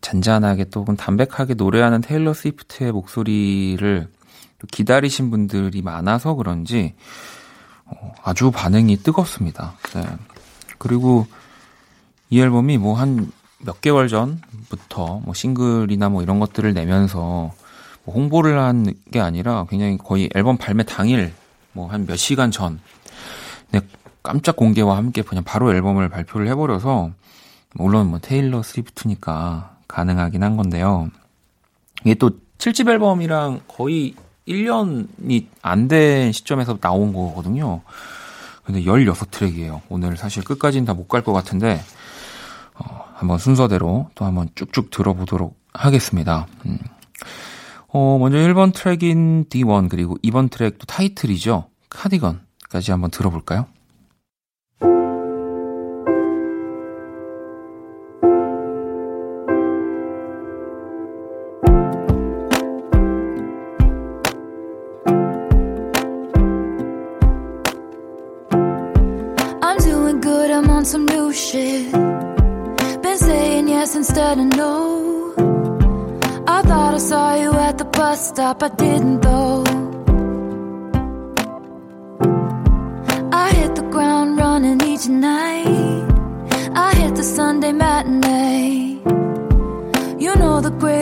잔잔하게 0.00 0.64
또 0.70 0.80
혹은 0.80 0.96
담백하게 0.96 1.54
노래하는 1.54 2.00
테일러 2.00 2.32
스위프트의 2.32 2.92
목소리를 2.92 4.08
기다리신 4.72 5.30
분들이 5.30 5.82
많아서 5.82 6.34
그런지 6.34 6.94
어, 7.84 8.14
아주 8.24 8.50
반응이 8.50 8.98
뜨겁습니다. 8.98 9.74
네. 9.94 10.04
그리고 10.78 11.26
이 12.30 12.40
앨범이 12.40 12.78
뭐 12.78 12.94
한 12.96 13.30
몇 13.60 13.80
개월 13.80 14.06
전부터 14.06 15.20
뭐 15.24 15.34
싱글이나 15.34 16.08
뭐 16.10 16.22
이런 16.22 16.38
것들을 16.38 16.72
내면서 16.74 17.52
뭐 18.04 18.14
홍보를 18.14 18.56
한 18.60 18.94
게 19.10 19.18
아니라 19.20 19.66
굉장히 19.68 19.98
거의 19.98 20.30
앨범 20.34 20.56
발매 20.56 20.84
당일 20.84 21.32
뭐 21.72 21.88
한 21.88 22.06
몇 22.06 22.16
시간 22.16 22.50
전 22.52 22.80
네, 23.72 23.80
깜짝 24.22 24.54
공개와 24.56 24.96
함께 24.96 25.22
그냥 25.22 25.42
바로 25.44 25.74
앨범을 25.74 26.08
발표를 26.08 26.46
해버려서 26.48 27.10
물론 27.74 28.08
뭐 28.10 28.18
테일러 28.18 28.62
스위프트니까 28.62 29.76
가능하긴 29.88 30.42
한 30.42 30.56
건데요. 30.56 31.08
이게 32.04 32.14
또 32.14 32.30
7집 32.58 32.88
앨범이랑 32.88 33.60
거의 33.68 34.14
1년이 34.46 35.46
안 35.62 35.88
된 35.88 36.32
시점에서 36.32 36.78
나온 36.78 37.12
거거든요. 37.12 37.82
근데 38.64 38.82
16트랙이에요. 38.82 39.80
오늘 39.88 40.16
사실 40.16 40.42
끝까지는 40.44 40.84
다 40.86 40.92
못 40.94 41.08
갈 41.08 41.22
것 41.22 41.32
같은데, 41.32 41.80
어, 42.74 43.04
한번 43.14 43.38
순서대로 43.38 44.10
또 44.14 44.24
한번 44.24 44.48
쭉쭉 44.54 44.90
들어보도록 44.90 45.58
하겠습니다. 45.72 46.46
음. 46.66 46.78
어, 47.88 48.18
먼저 48.18 48.36
1번 48.38 48.74
트랙인 48.74 49.46
D1, 49.48 49.88
그리고 49.88 50.16
2번 50.22 50.50
트랙도 50.50 50.84
타이틀이죠. 50.86 51.68
카디건까지 51.88 52.90
한번 52.90 53.10
들어볼까요? 53.10 53.66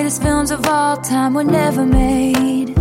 Greatest 0.07 0.23
films 0.23 0.53
of 0.53 0.64
all 0.69 0.97
time 1.03 1.35
were 1.35 1.45
never 1.45 1.83
made. 1.83 2.75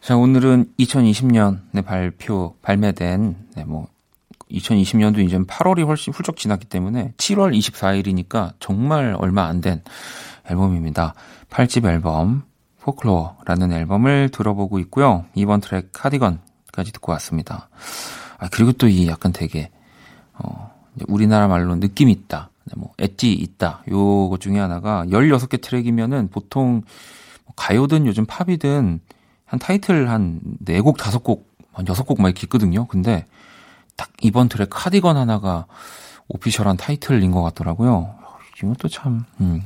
자, 0.00 0.16
오늘은 0.16 0.72
2020년에 0.80 1.84
발표, 1.84 2.56
발매된, 2.62 3.36
네, 3.54 3.64
뭐, 3.64 3.86
2020년도 4.50 5.18
이제 5.18 5.38
8월이 5.38 5.86
훨씬 5.86 6.12
훌쩍 6.12 6.36
지났기 6.36 6.66
때문에 6.66 7.12
7월 7.16 7.56
24일이니까 7.56 8.54
정말 8.58 9.14
얼마 9.18 9.44
안 9.46 9.60
된 9.60 9.82
앨범입니다. 10.50 11.14
8집 11.48 11.86
앨범 11.86 12.42
포클로어라는 12.80 13.70
앨범을 13.72 14.30
들어보고 14.30 14.80
있고요. 14.80 15.24
이번 15.36 15.60
트랙 15.60 15.90
카디건까지 15.92 16.90
듣고 16.92 17.12
왔습니다. 17.12 17.68
아, 18.38 18.48
그리고 18.50 18.72
또 18.72 18.88
이 18.88 19.06
약간 19.06 19.32
되게 19.32 19.70
어, 20.34 20.71
우리나라 21.08 21.48
말로 21.48 21.74
느낌 21.76 22.08
있다. 22.08 22.50
네, 22.64 22.74
뭐 22.76 22.92
엣지 22.98 23.32
있다. 23.32 23.82
요것 23.88 24.40
중에 24.40 24.58
하나가 24.58 25.04
16개 25.06 25.60
트랙이면은 25.60 26.28
보통 26.28 26.82
뭐 27.44 27.54
가요든 27.56 28.06
요즘 28.06 28.26
팝이든 28.26 29.00
한 29.44 29.58
타이틀 29.58 30.08
한 30.08 30.40
4곡, 30.64 30.96
5곡, 30.96 31.42
한 31.72 31.84
6곡 31.84 32.20
막 32.20 32.28
이렇게 32.28 32.42
있거든요. 32.44 32.86
근데 32.86 33.26
딱 33.96 34.10
이번 34.20 34.48
트랙 34.48 34.68
카디건 34.70 35.16
하나가 35.16 35.66
오피셜한 36.28 36.76
타이틀인 36.76 37.32
것 37.32 37.42
같더라고요. 37.42 38.14
이것도 38.62 38.88
참, 38.88 39.24
음. 39.40 39.62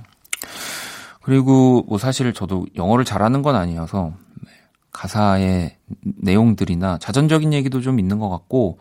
그리고 1.22 1.84
뭐 1.88 1.98
사실 1.98 2.32
저도 2.32 2.66
영어를 2.76 3.04
잘하는 3.04 3.42
건 3.42 3.56
아니어서 3.56 4.12
네, 4.44 4.50
가사의 4.92 5.76
내용들이나 6.00 6.98
자전적인 6.98 7.52
얘기도 7.52 7.80
좀 7.80 7.98
있는 7.98 8.18
것 8.18 8.28
같고 8.28 8.78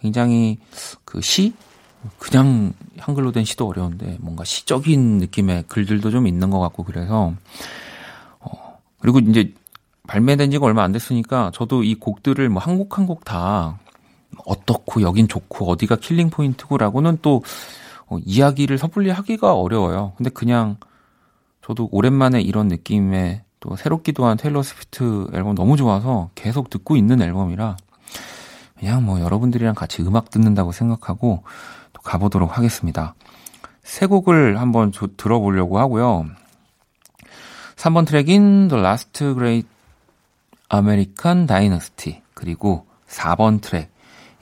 굉장히 0.00 0.58
그 1.04 1.20
시? 1.20 1.54
그냥 2.18 2.72
한글로 2.98 3.32
된 3.32 3.44
시도 3.44 3.68
어려운데 3.68 4.16
뭔가 4.20 4.44
시적인 4.44 5.18
느낌의 5.18 5.64
글들도 5.68 6.10
좀 6.10 6.26
있는 6.26 6.50
것 6.50 6.58
같고 6.60 6.84
그래서 6.84 7.34
어 8.40 8.78
그리고 9.00 9.18
이제 9.20 9.52
발매된 10.06 10.50
지가 10.50 10.66
얼마 10.66 10.82
안 10.82 10.92
됐으니까 10.92 11.50
저도 11.54 11.82
이 11.84 11.94
곡들을 11.94 12.48
뭐 12.48 12.60
한 12.62 12.78
곡 12.78 12.98
한 12.98 13.06
곡 13.06 13.24
다 13.24 13.78
어떻고 14.46 15.02
여긴 15.02 15.28
좋고 15.28 15.70
어디가 15.70 15.96
killing 15.96 16.30
point고라고는 16.30 17.18
또 17.22 17.42
어, 18.06 18.18
이야기를 18.24 18.78
섣불리 18.78 19.10
하기가 19.10 19.54
어려워요. 19.54 20.12
근데 20.16 20.30
그냥 20.30 20.76
저도 21.62 21.88
오랜만에 21.92 22.40
이런 22.40 22.68
느낌의 22.68 23.42
또 23.60 23.76
새롭기도 23.76 24.24
한 24.24 24.36
테일러 24.36 24.62
스위프트 24.62 25.28
앨범 25.34 25.54
너무 25.54 25.76
좋아서 25.76 26.30
계속 26.34 26.70
듣고 26.70 26.96
있는 26.96 27.20
앨범이라 27.20 27.76
그냥 28.78 29.04
뭐 29.04 29.20
여러분들이랑 29.20 29.74
같이 29.74 30.02
음악 30.02 30.30
듣는다고 30.30 30.72
생각하고 30.72 31.42
또 31.98 32.02
가보도록 32.02 32.56
하겠습니다. 32.56 33.14
세 33.82 34.06
곡을 34.06 34.60
한번 34.60 34.92
조, 34.92 35.08
들어보려고 35.16 35.78
하고요. 35.78 36.26
3번 37.76 38.06
트랙인 38.06 38.68
The 38.68 38.82
Last 38.82 39.12
Great 39.34 39.68
American 40.72 41.46
Dynasty 41.46 42.22
그리고 42.34 42.86
4번 43.08 43.60
트랙 43.60 43.90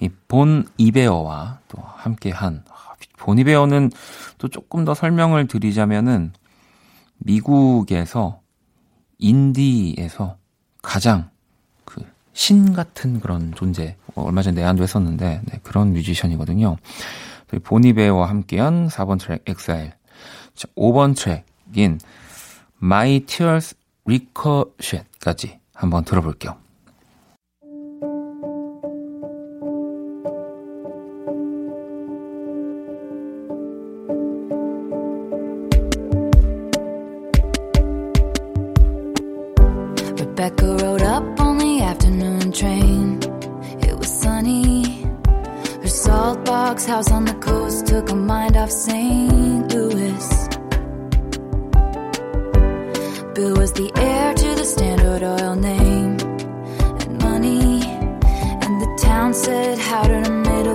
이 0.01 0.17
Bon 0.17 0.67
Iver와 0.77 1.61
또 1.69 1.83
함께 1.83 2.31
한 2.31 2.63
본 3.19 3.39
이베어는 3.39 3.91
또 4.39 4.49
조금 4.49 4.85
더 4.85 4.95
설명을 4.95 5.49
드리자면은 5.49 6.33
미국에서 7.19 8.41
인디에서 9.19 10.37
가장 10.83 11.31
그 11.85 12.03
신 12.37 12.75
같은 12.75 13.19
그런 13.19 13.55
존재 13.55 13.97
얼마 14.15 14.43
전에 14.43 14.61
내한도 14.61 14.83
했었는데 14.83 15.41
네, 15.43 15.61
그런 15.63 15.95
뮤지션이거든요. 15.95 16.77
보니베어와 17.63 18.29
함께한 18.29 18.89
4번 18.89 19.19
트랙 19.21 19.43
엑사일 19.47 19.93
5번 20.77 21.17
트랙인 21.17 21.99
My 22.83 23.21
Tears 23.21 23.77
Ricochet까지 24.05 25.59
한번 25.75 26.05
들어볼게요. 26.05 26.57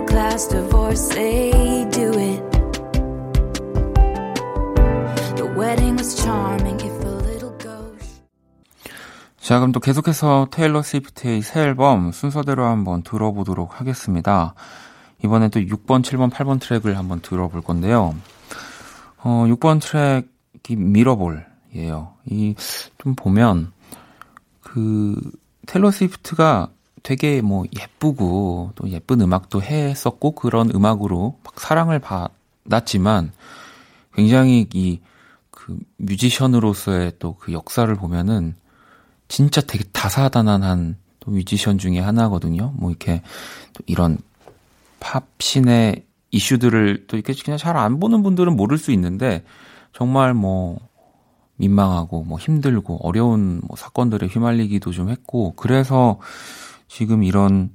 Middle 0.02 0.06
class 0.08 0.48
divorcee 0.48 1.86
do 1.92 2.12
it? 2.18 2.52
The 5.36 5.54
wedding 5.56 5.98
was 5.98 6.16
charming. 6.16 6.72
자, 9.38 9.58
그럼 9.60 9.72
또 9.74 9.80
계속해서 9.82 10.48
테일러 10.52 10.82
스위프트의 10.82 11.42
새 11.42 11.62
앨범 11.62 12.12
순서대로 12.12 12.64
한번 12.64 13.02
들어보도록 13.02 13.82
하겠습니다. 13.82 14.54
이번엔 15.26 15.50
또 15.50 15.60
6번, 15.60 16.04
7번, 16.04 16.30
8번 16.30 16.62
트랙을 16.62 16.98
한번 16.98 17.22
들어볼 17.22 17.62
건데요. 17.62 18.16
어, 19.18 19.46
6번 19.48 19.82
트랙이 19.82 20.78
미러볼. 20.78 21.46
예요. 21.76 22.14
이, 22.26 22.56
좀 22.98 23.16
보면, 23.16 23.74
그, 24.62 25.20
텔러 25.66 25.92
스위프트가 25.92 26.70
되게 27.04 27.42
뭐 27.42 27.66
예쁘고 27.78 28.72
또 28.76 28.90
예쁜 28.90 29.22
음악도 29.22 29.62
했었고 29.62 30.32
그런 30.32 30.72
음악으로 30.74 31.38
막 31.44 31.60
사랑을 31.60 32.00
받았지만 32.00 33.32
굉장히 34.14 34.68
이 34.74 35.00
그 35.62 35.78
뮤지션으로서의 35.98 37.14
또 37.20 37.36
그 37.40 37.54
역사를 37.54 37.94
보면은 37.96 38.56
진짜 39.28 39.62
되게 39.62 39.84
다사다난한 39.94 40.98
또 41.20 41.32
뮤지션 41.32 41.78
중에 41.78 42.00
하나거든요. 42.00 42.74
뭐 42.76 42.90
이렇게 42.90 43.22
또 43.74 43.84
이런 43.86 44.18
팝신의 45.00 46.04
이슈들을 46.32 47.06
또 47.08 47.16
이렇게 47.18 47.34
그냥 47.34 47.58
잘 47.58 47.78
안 47.78 48.00
보는 48.00 48.24
분들은 48.24 48.56
모를 48.56 48.78
수 48.80 48.92
있는데 48.92 49.44
정말 49.94 50.34
뭐 50.34 50.80
민망하고 51.58 52.24
뭐 52.24 52.40
힘들고 52.40 53.08
어려운 53.08 53.62
뭐 53.68 53.78
사건들에 53.78 54.28
휘말리기도 54.28 54.92
좀 54.92 55.10
했고 55.10 55.54
그래서 55.56 56.20
지금 56.92 57.24
이런 57.24 57.70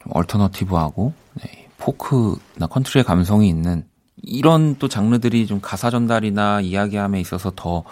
좀 0.00 0.12
alternative하고 0.14 1.12
네, 1.42 1.68
포크나 1.78 2.68
컨트리의 2.70 3.02
감성이 3.02 3.48
있는 3.48 3.84
이런 4.22 4.76
또 4.78 4.86
장르들이 4.86 5.48
좀 5.48 5.60
가사 5.60 5.90
전달이나 5.90 6.60
이야기함에 6.60 7.20
있어서 7.20 7.50
더 7.56 7.82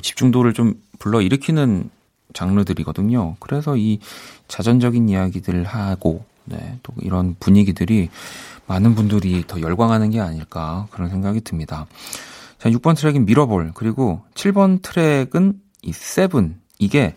집중도를 0.00 0.54
좀 0.54 0.80
불러 0.98 1.20
일으키는 1.20 1.90
장르들이거든요. 2.32 3.36
그래서 3.40 3.76
이 3.76 3.98
자전적인 4.48 5.10
이야기들을 5.10 5.64
하고 5.64 6.24
네, 6.46 6.78
또 6.82 6.94
이런 7.02 7.36
분위기들이 7.38 8.08
많은 8.66 8.94
분들이 8.94 9.44
더 9.46 9.60
열광하는 9.60 10.10
게 10.10 10.20
아닐까 10.20 10.88
그런 10.92 11.10
생각이 11.10 11.42
듭니다. 11.42 11.86
자, 12.58 12.70
6번 12.70 12.96
트랙인 12.96 13.26
Mirrorball, 13.26 13.72
그리고 13.74 14.22
7번 14.34 14.80
트랙은 14.80 15.60
이 15.82 15.92
Seven. 15.92 16.58
이게 16.78 17.14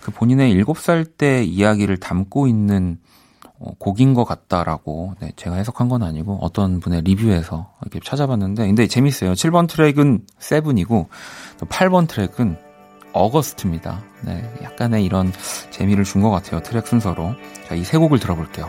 그 0.00 0.10
본인의 0.10 0.54
7살 0.54 1.16
때 1.18 1.44
이야기를 1.44 1.98
담고 1.98 2.46
있는 2.46 2.98
어, 3.58 3.72
곡인 3.78 4.14
것 4.14 4.24
같다라고, 4.24 5.14
네, 5.20 5.32
제가 5.36 5.56
해석한 5.56 5.88
건 5.88 6.02
아니고 6.02 6.38
어떤 6.42 6.80
분의 6.80 7.02
리뷰에서 7.02 7.70
이렇게 7.82 8.00
찾아봤는데, 8.04 8.66
근데 8.66 8.86
재밌어요. 8.88 9.32
7번 9.34 9.68
트랙은 9.68 10.26
Seven이고, 10.38 11.08
또 11.58 11.66
8번 11.66 12.08
트랙은 12.08 12.58
August입니다. 13.12 14.02
네, 14.24 14.42
약간의 14.62 15.04
이런 15.04 15.32
재미를 15.70 16.02
준 16.04 16.20
것 16.20 16.30
같아요. 16.30 16.60
트랙 16.62 16.86
순서로. 16.88 17.34
자, 17.68 17.74
이 17.76 17.84
세 17.84 17.96
곡을 17.96 18.18
들어볼게요. 18.18 18.68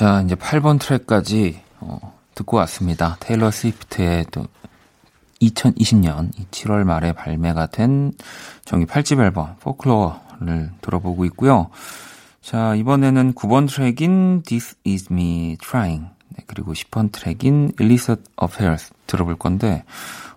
자, 0.00 0.22
이제 0.22 0.34
8번 0.34 0.80
트랙까지 0.80 1.60
어, 1.80 2.18
듣고 2.34 2.56
왔습니다. 2.56 3.18
테일러 3.20 3.50
스위프트의 3.50 4.24
또 4.30 4.46
2020년 5.42 6.30
7월 6.50 6.84
말에 6.84 7.12
발매가 7.12 7.66
된 7.66 8.12
정규 8.64 8.86
8집 8.86 9.20
앨범 9.22 9.56
Folklore를 9.60 10.70
들어보고 10.80 11.26
있고요. 11.26 11.68
자, 12.40 12.74
이번에는 12.76 13.34
9번 13.34 13.68
트랙인 13.68 14.42
This 14.44 14.78
Is 14.86 15.08
Me 15.12 15.58
Trying 15.60 16.08
네, 16.30 16.44
그리고 16.46 16.72
10번 16.72 17.12
트랙인 17.12 17.72
Illicit 17.78 18.22
Affairs 18.42 18.94
들어볼 19.06 19.36
건데 19.36 19.84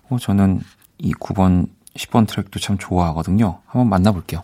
어, 0.09 0.18
저는 0.20 0.59
이 0.97 1.14
9번, 1.14 1.68
10번 1.95 2.28
트랙도 2.28 2.59
참 2.59 2.78
좋아하거든요. 2.78 3.59
한번 3.68 3.88
만나볼게요. 3.88 4.43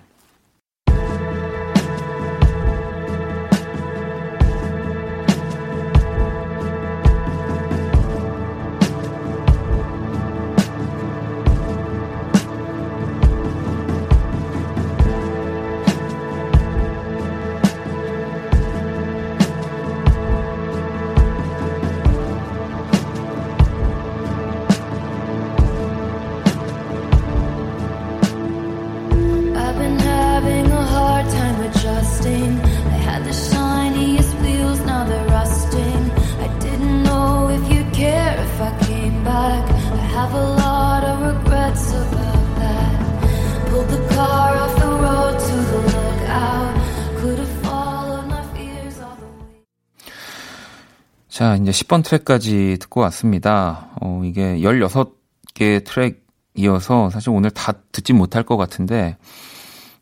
이제 51.70 51.84
10번 51.84 52.04
트랙까지 52.04 52.78
듣고 52.80 53.02
왔습니다. 53.02 53.90
어, 54.02 54.22
이게 54.26 54.58
16개 54.58 55.84
트랙이어서 55.86 57.10
사실 57.12 57.30
오늘 57.30 57.52
다 57.52 57.74
듣지 57.92 58.14
못할 58.14 58.44
것 58.44 58.58
같은데, 58.58 59.18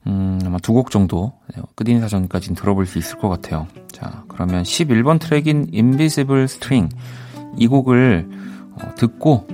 음, 0.06 0.40
아마 0.46 0.58
두 0.60 0.74
곡 0.74 0.92
정도 0.92 1.34
네, 1.54 1.62
끝인 1.76 2.00
사전까지는 2.00 2.56
들어볼 2.56 2.86
수 2.86 2.98
있을 2.98 3.18
것 3.18 3.28
같아요. 3.28 3.68
자, 3.92 4.24
그러면 4.30 4.64
11번 4.64 5.20
트랙인 5.20 5.72
Invisible 5.74 6.44
String 6.46 6.96
이 7.58 7.68
곡을 7.68 8.30
어, 8.72 8.96
듣고 8.96 9.46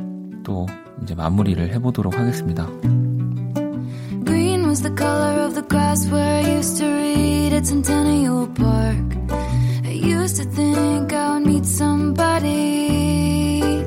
또 0.43 0.68
이제 1.01 1.16
마무리를 1.16 1.74
해보도록 1.74 2.18
하겠습니다. 2.18 2.68
Green 4.26 4.66
was 4.66 4.84
the 4.84 4.93
color 4.95 5.45
of 5.45 5.55
the 5.55 5.68
grass 5.68 6.07
where 6.07 6.45
I 6.45 6.55
used 6.57 6.78
to 6.78 6.88
read 6.88 7.55
at 7.55 7.66
Centennial 7.66 8.47
Park. 8.53 9.53
Used 10.04 10.36
to 10.36 10.43
think 10.43 11.14
I 11.14 11.34
would 11.34 11.45
meet 11.47 11.66
somebody 11.66 12.51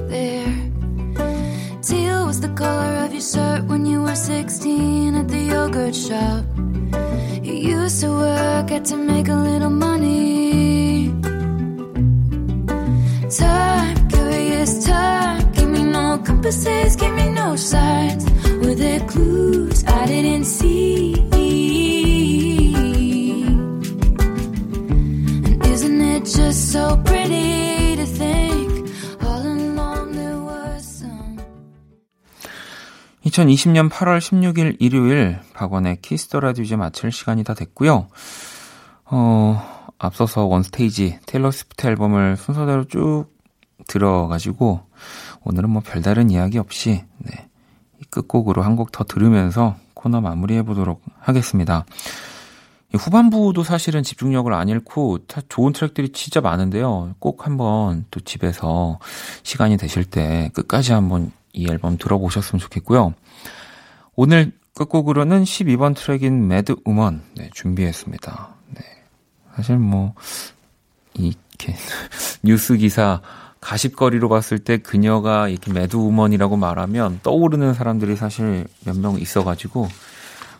there. 0.08 0.54
Teal 1.82 2.26
was 2.26 2.40
the 2.40 2.48
color 2.56 3.04
of 3.04 3.12
your 3.12 3.20
shirt 3.20 3.64
when 3.64 3.84
you 3.84 4.00
were 4.00 4.14
16 4.14 5.14
at 5.14 5.28
the 5.28 5.38
yogurt 5.38 5.94
shop. 5.94 6.44
You 7.42 7.52
used 7.52 8.00
to 8.00 8.08
work 8.08 8.70
at 8.72 8.86
to 8.86 8.96
make 8.96 9.28
a 9.28 9.34
little 9.34 9.68
money. 9.68 11.12
Time, 13.28 14.08
curious 14.08 14.86
time, 14.86 15.52
give 15.52 15.68
me 15.68 15.82
no 15.82 16.18
compasses, 16.24 16.96
give 16.96 17.14
me 17.14 17.28
no 17.28 17.56
signs. 17.56 18.24
Were 18.62 18.74
there 18.74 19.00
clues 19.00 19.84
I 19.84 20.06
didn't 20.06 20.46
see? 20.46 21.15
So 26.66 27.00
pretty 27.04 27.94
to 27.96 28.04
think 28.04 28.90
all 29.22 29.46
along 29.46 30.12
there 30.12 30.40
was 30.42 30.82
some 30.82 31.38
2020년 33.24 33.88
8월 33.88 34.18
16일 34.18 34.76
일요일 34.80 35.38
박원의 35.54 35.98
Kiss 36.02 36.24
the 36.24 36.40
Radio 36.40 36.64
이제 36.64 36.74
마칠 36.76 37.12
시간이 37.12 37.44
다 37.44 37.54
됐고요. 37.54 38.08
어, 39.04 39.92
앞서서 39.98 40.44
원스테이지 40.46 41.20
테일러 41.26 41.50
스위프트 41.52 41.86
앨범을 41.86 42.36
순서대로 42.36 42.84
쭉 42.84 43.26
들어가지고 43.86 44.80
오늘은 45.44 45.70
뭐 45.70 45.82
별다른 45.84 46.30
이야기 46.30 46.58
없이 46.58 47.04
네, 47.18 47.48
끝곡으로 48.10 48.62
한 48.62 48.74
곡 48.76 48.90
더 48.90 49.04
들으면서 49.04 49.76
코너 49.94 50.20
마무리해 50.20 50.62
보도록 50.62 51.02
하겠습니다. 51.20 51.84
후반부도 52.96 53.62
사실은 53.62 54.02
집중력을 54.02 54.52
안 54.52 54.68
잃고 54.68 55.18
좋은 55.48 55.72
트랙들이 55.72 56.10
진짜 56.10 56.40
많은데요. 56.40 57.14
꼭 57.18 57.46
한번 57.46 58.04
또 58.10 58.20
집에서 58.20 58.98
시간이 59.42 59.76
되실 59.76 60.04
때 60.04 60.50
끝까지 60.54 60.92
한번 60.92 61.32
이 61.52 61.68
앨범 61.70 61.96
들어보셨으면 61.98 62.60
좋겠고요. 62.60 63.14
오늘 64.14 64.52
끝곡으로는 64.74 65.44
12번 65.44 65.96
트랙인 65.96 66.48
mad 66.48 66.76
woman 66.84 67.22
네, 67.34 67.50
준비했습니다. 67.54 68.48
네. 68.74 68.80
사실 69.54 69.78
뭐 69.78 70.14
이렇게 71.14 71.74
뉴스 72.44 72.76
기사 72.76 73.22
가십거리로 73.60 74.28
봤을 74.28 74.58
때 74.58 74.76
그녀가 74.76 75.48
이렇게 75.48 75.72
mad 75.72 75.96
woman이라고 75.96 76.56
말하면 76.56 77.20
떠오르는 77.22 77.74
사람들이 77.74 78.16
사실 78.16 78.66
몇 78.84 78.96
명 78.96 79.18
있어가지고 79.18 79.88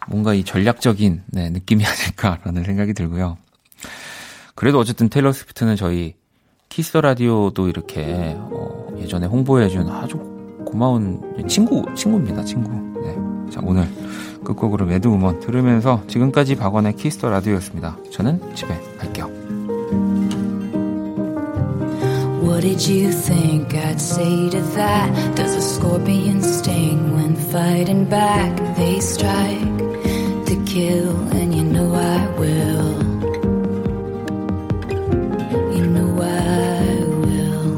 뭔가 0.07 0.35
이 0.35 0.45
전략적인 0.45 1.23
네, 1.27 1.51
느낌이 1.51 1.85
아닐까라는 1.87 2.65
생각이 2.65 2.95
들고요. 2.95 3.37
그래도 4.55 4.79
어쨌든 4.79 5.09
테일러 5.09 5.33
스위프트는 5.33 5.77
저희 5.77 6.15
Kiss 6.68 6.97
Radio도 6.97 7.68
이렇게 7.69 8.35
어, 8.37 8.89
예전에 8.99 9.27
홍보해준 9.27 9.89
아주 9.89 10.17
고마운 10.67 11.47
친구 11.49 11.85
친구입니다 11.95 12.45
친구. 12.45 12.71
네. 13.01 13.17
자 13.53 13.61
오늘 13.63 13.87
끝곡으로 14.45 14.87
mad 14.87 15.07
woman 15.07 15.41
들으면서 15.41 16.03
지금까지 16.09 16.57
박원의 16.57 16.97
Kiss 16.97 17.16
the 17.16 17.31
Radio였습니다. 17.31 17.97
저는 18.11 18.55
집에 18.55 18.79
갈게요. 18.99 19.27
What 22.43 22.63
did 22.63 22.89
you 22.89 23.11
think 23.11 23.75
I'd 23.75 24.01
say 24.01 24.49
to 24.51 24.61
that? 24.75 25.35
Does 25.37 25.55
a 25.55 25.61
scorpion 25.61 26.43
sting 26.43 27.15
when 27.15 27.37
fighting 27.51 28.09
back? 28.09 28.57
They 28.77 28.99
strike 28.99 29.86
kill, 30.77 31.16
and 31.39 31.55
you 31.57 31.64
know 31.74 31.89
I 31.95 32.20
will. 32.41 32.89
You 35.77 35.85
know 35.95 36.11
I 36.20 36.91
will. 37.24 37.68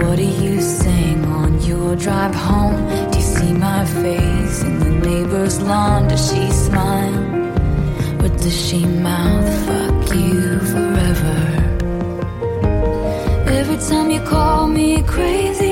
What 0.00 0.16
do 0.22 0.28
you 0.44 0.54
sing 0.62 1.18
on 1.40 1.50
your 1.70 1.90
drive 2.04 2.34
home? 2.34 2.80
Do 3.10 3.18
you 3.18 3.28
see 3.36 3.52
my 3.68 3.82
face 4.02 4.58
in 4.68 4.74
the 4.84 4.92
neighbor's 5.08 5.56
lawn? 5.60 6.08
Does 6.08 6.22
she 6.28 6.42
smile? 6.66 7.18
What 8.20 8.32
does 8.44 8.58
she 8.66 8.80
mouth? 9.08 9.48
Fuck 9.66 10.16
you 10.16 10.40
forever. 10.72 11.38
Every 13.58 13.78
time 13.88 14.08
you 14.14 14.22
call 14.32 14.68
me 14.78 15.02
crazy. 15.14 15.69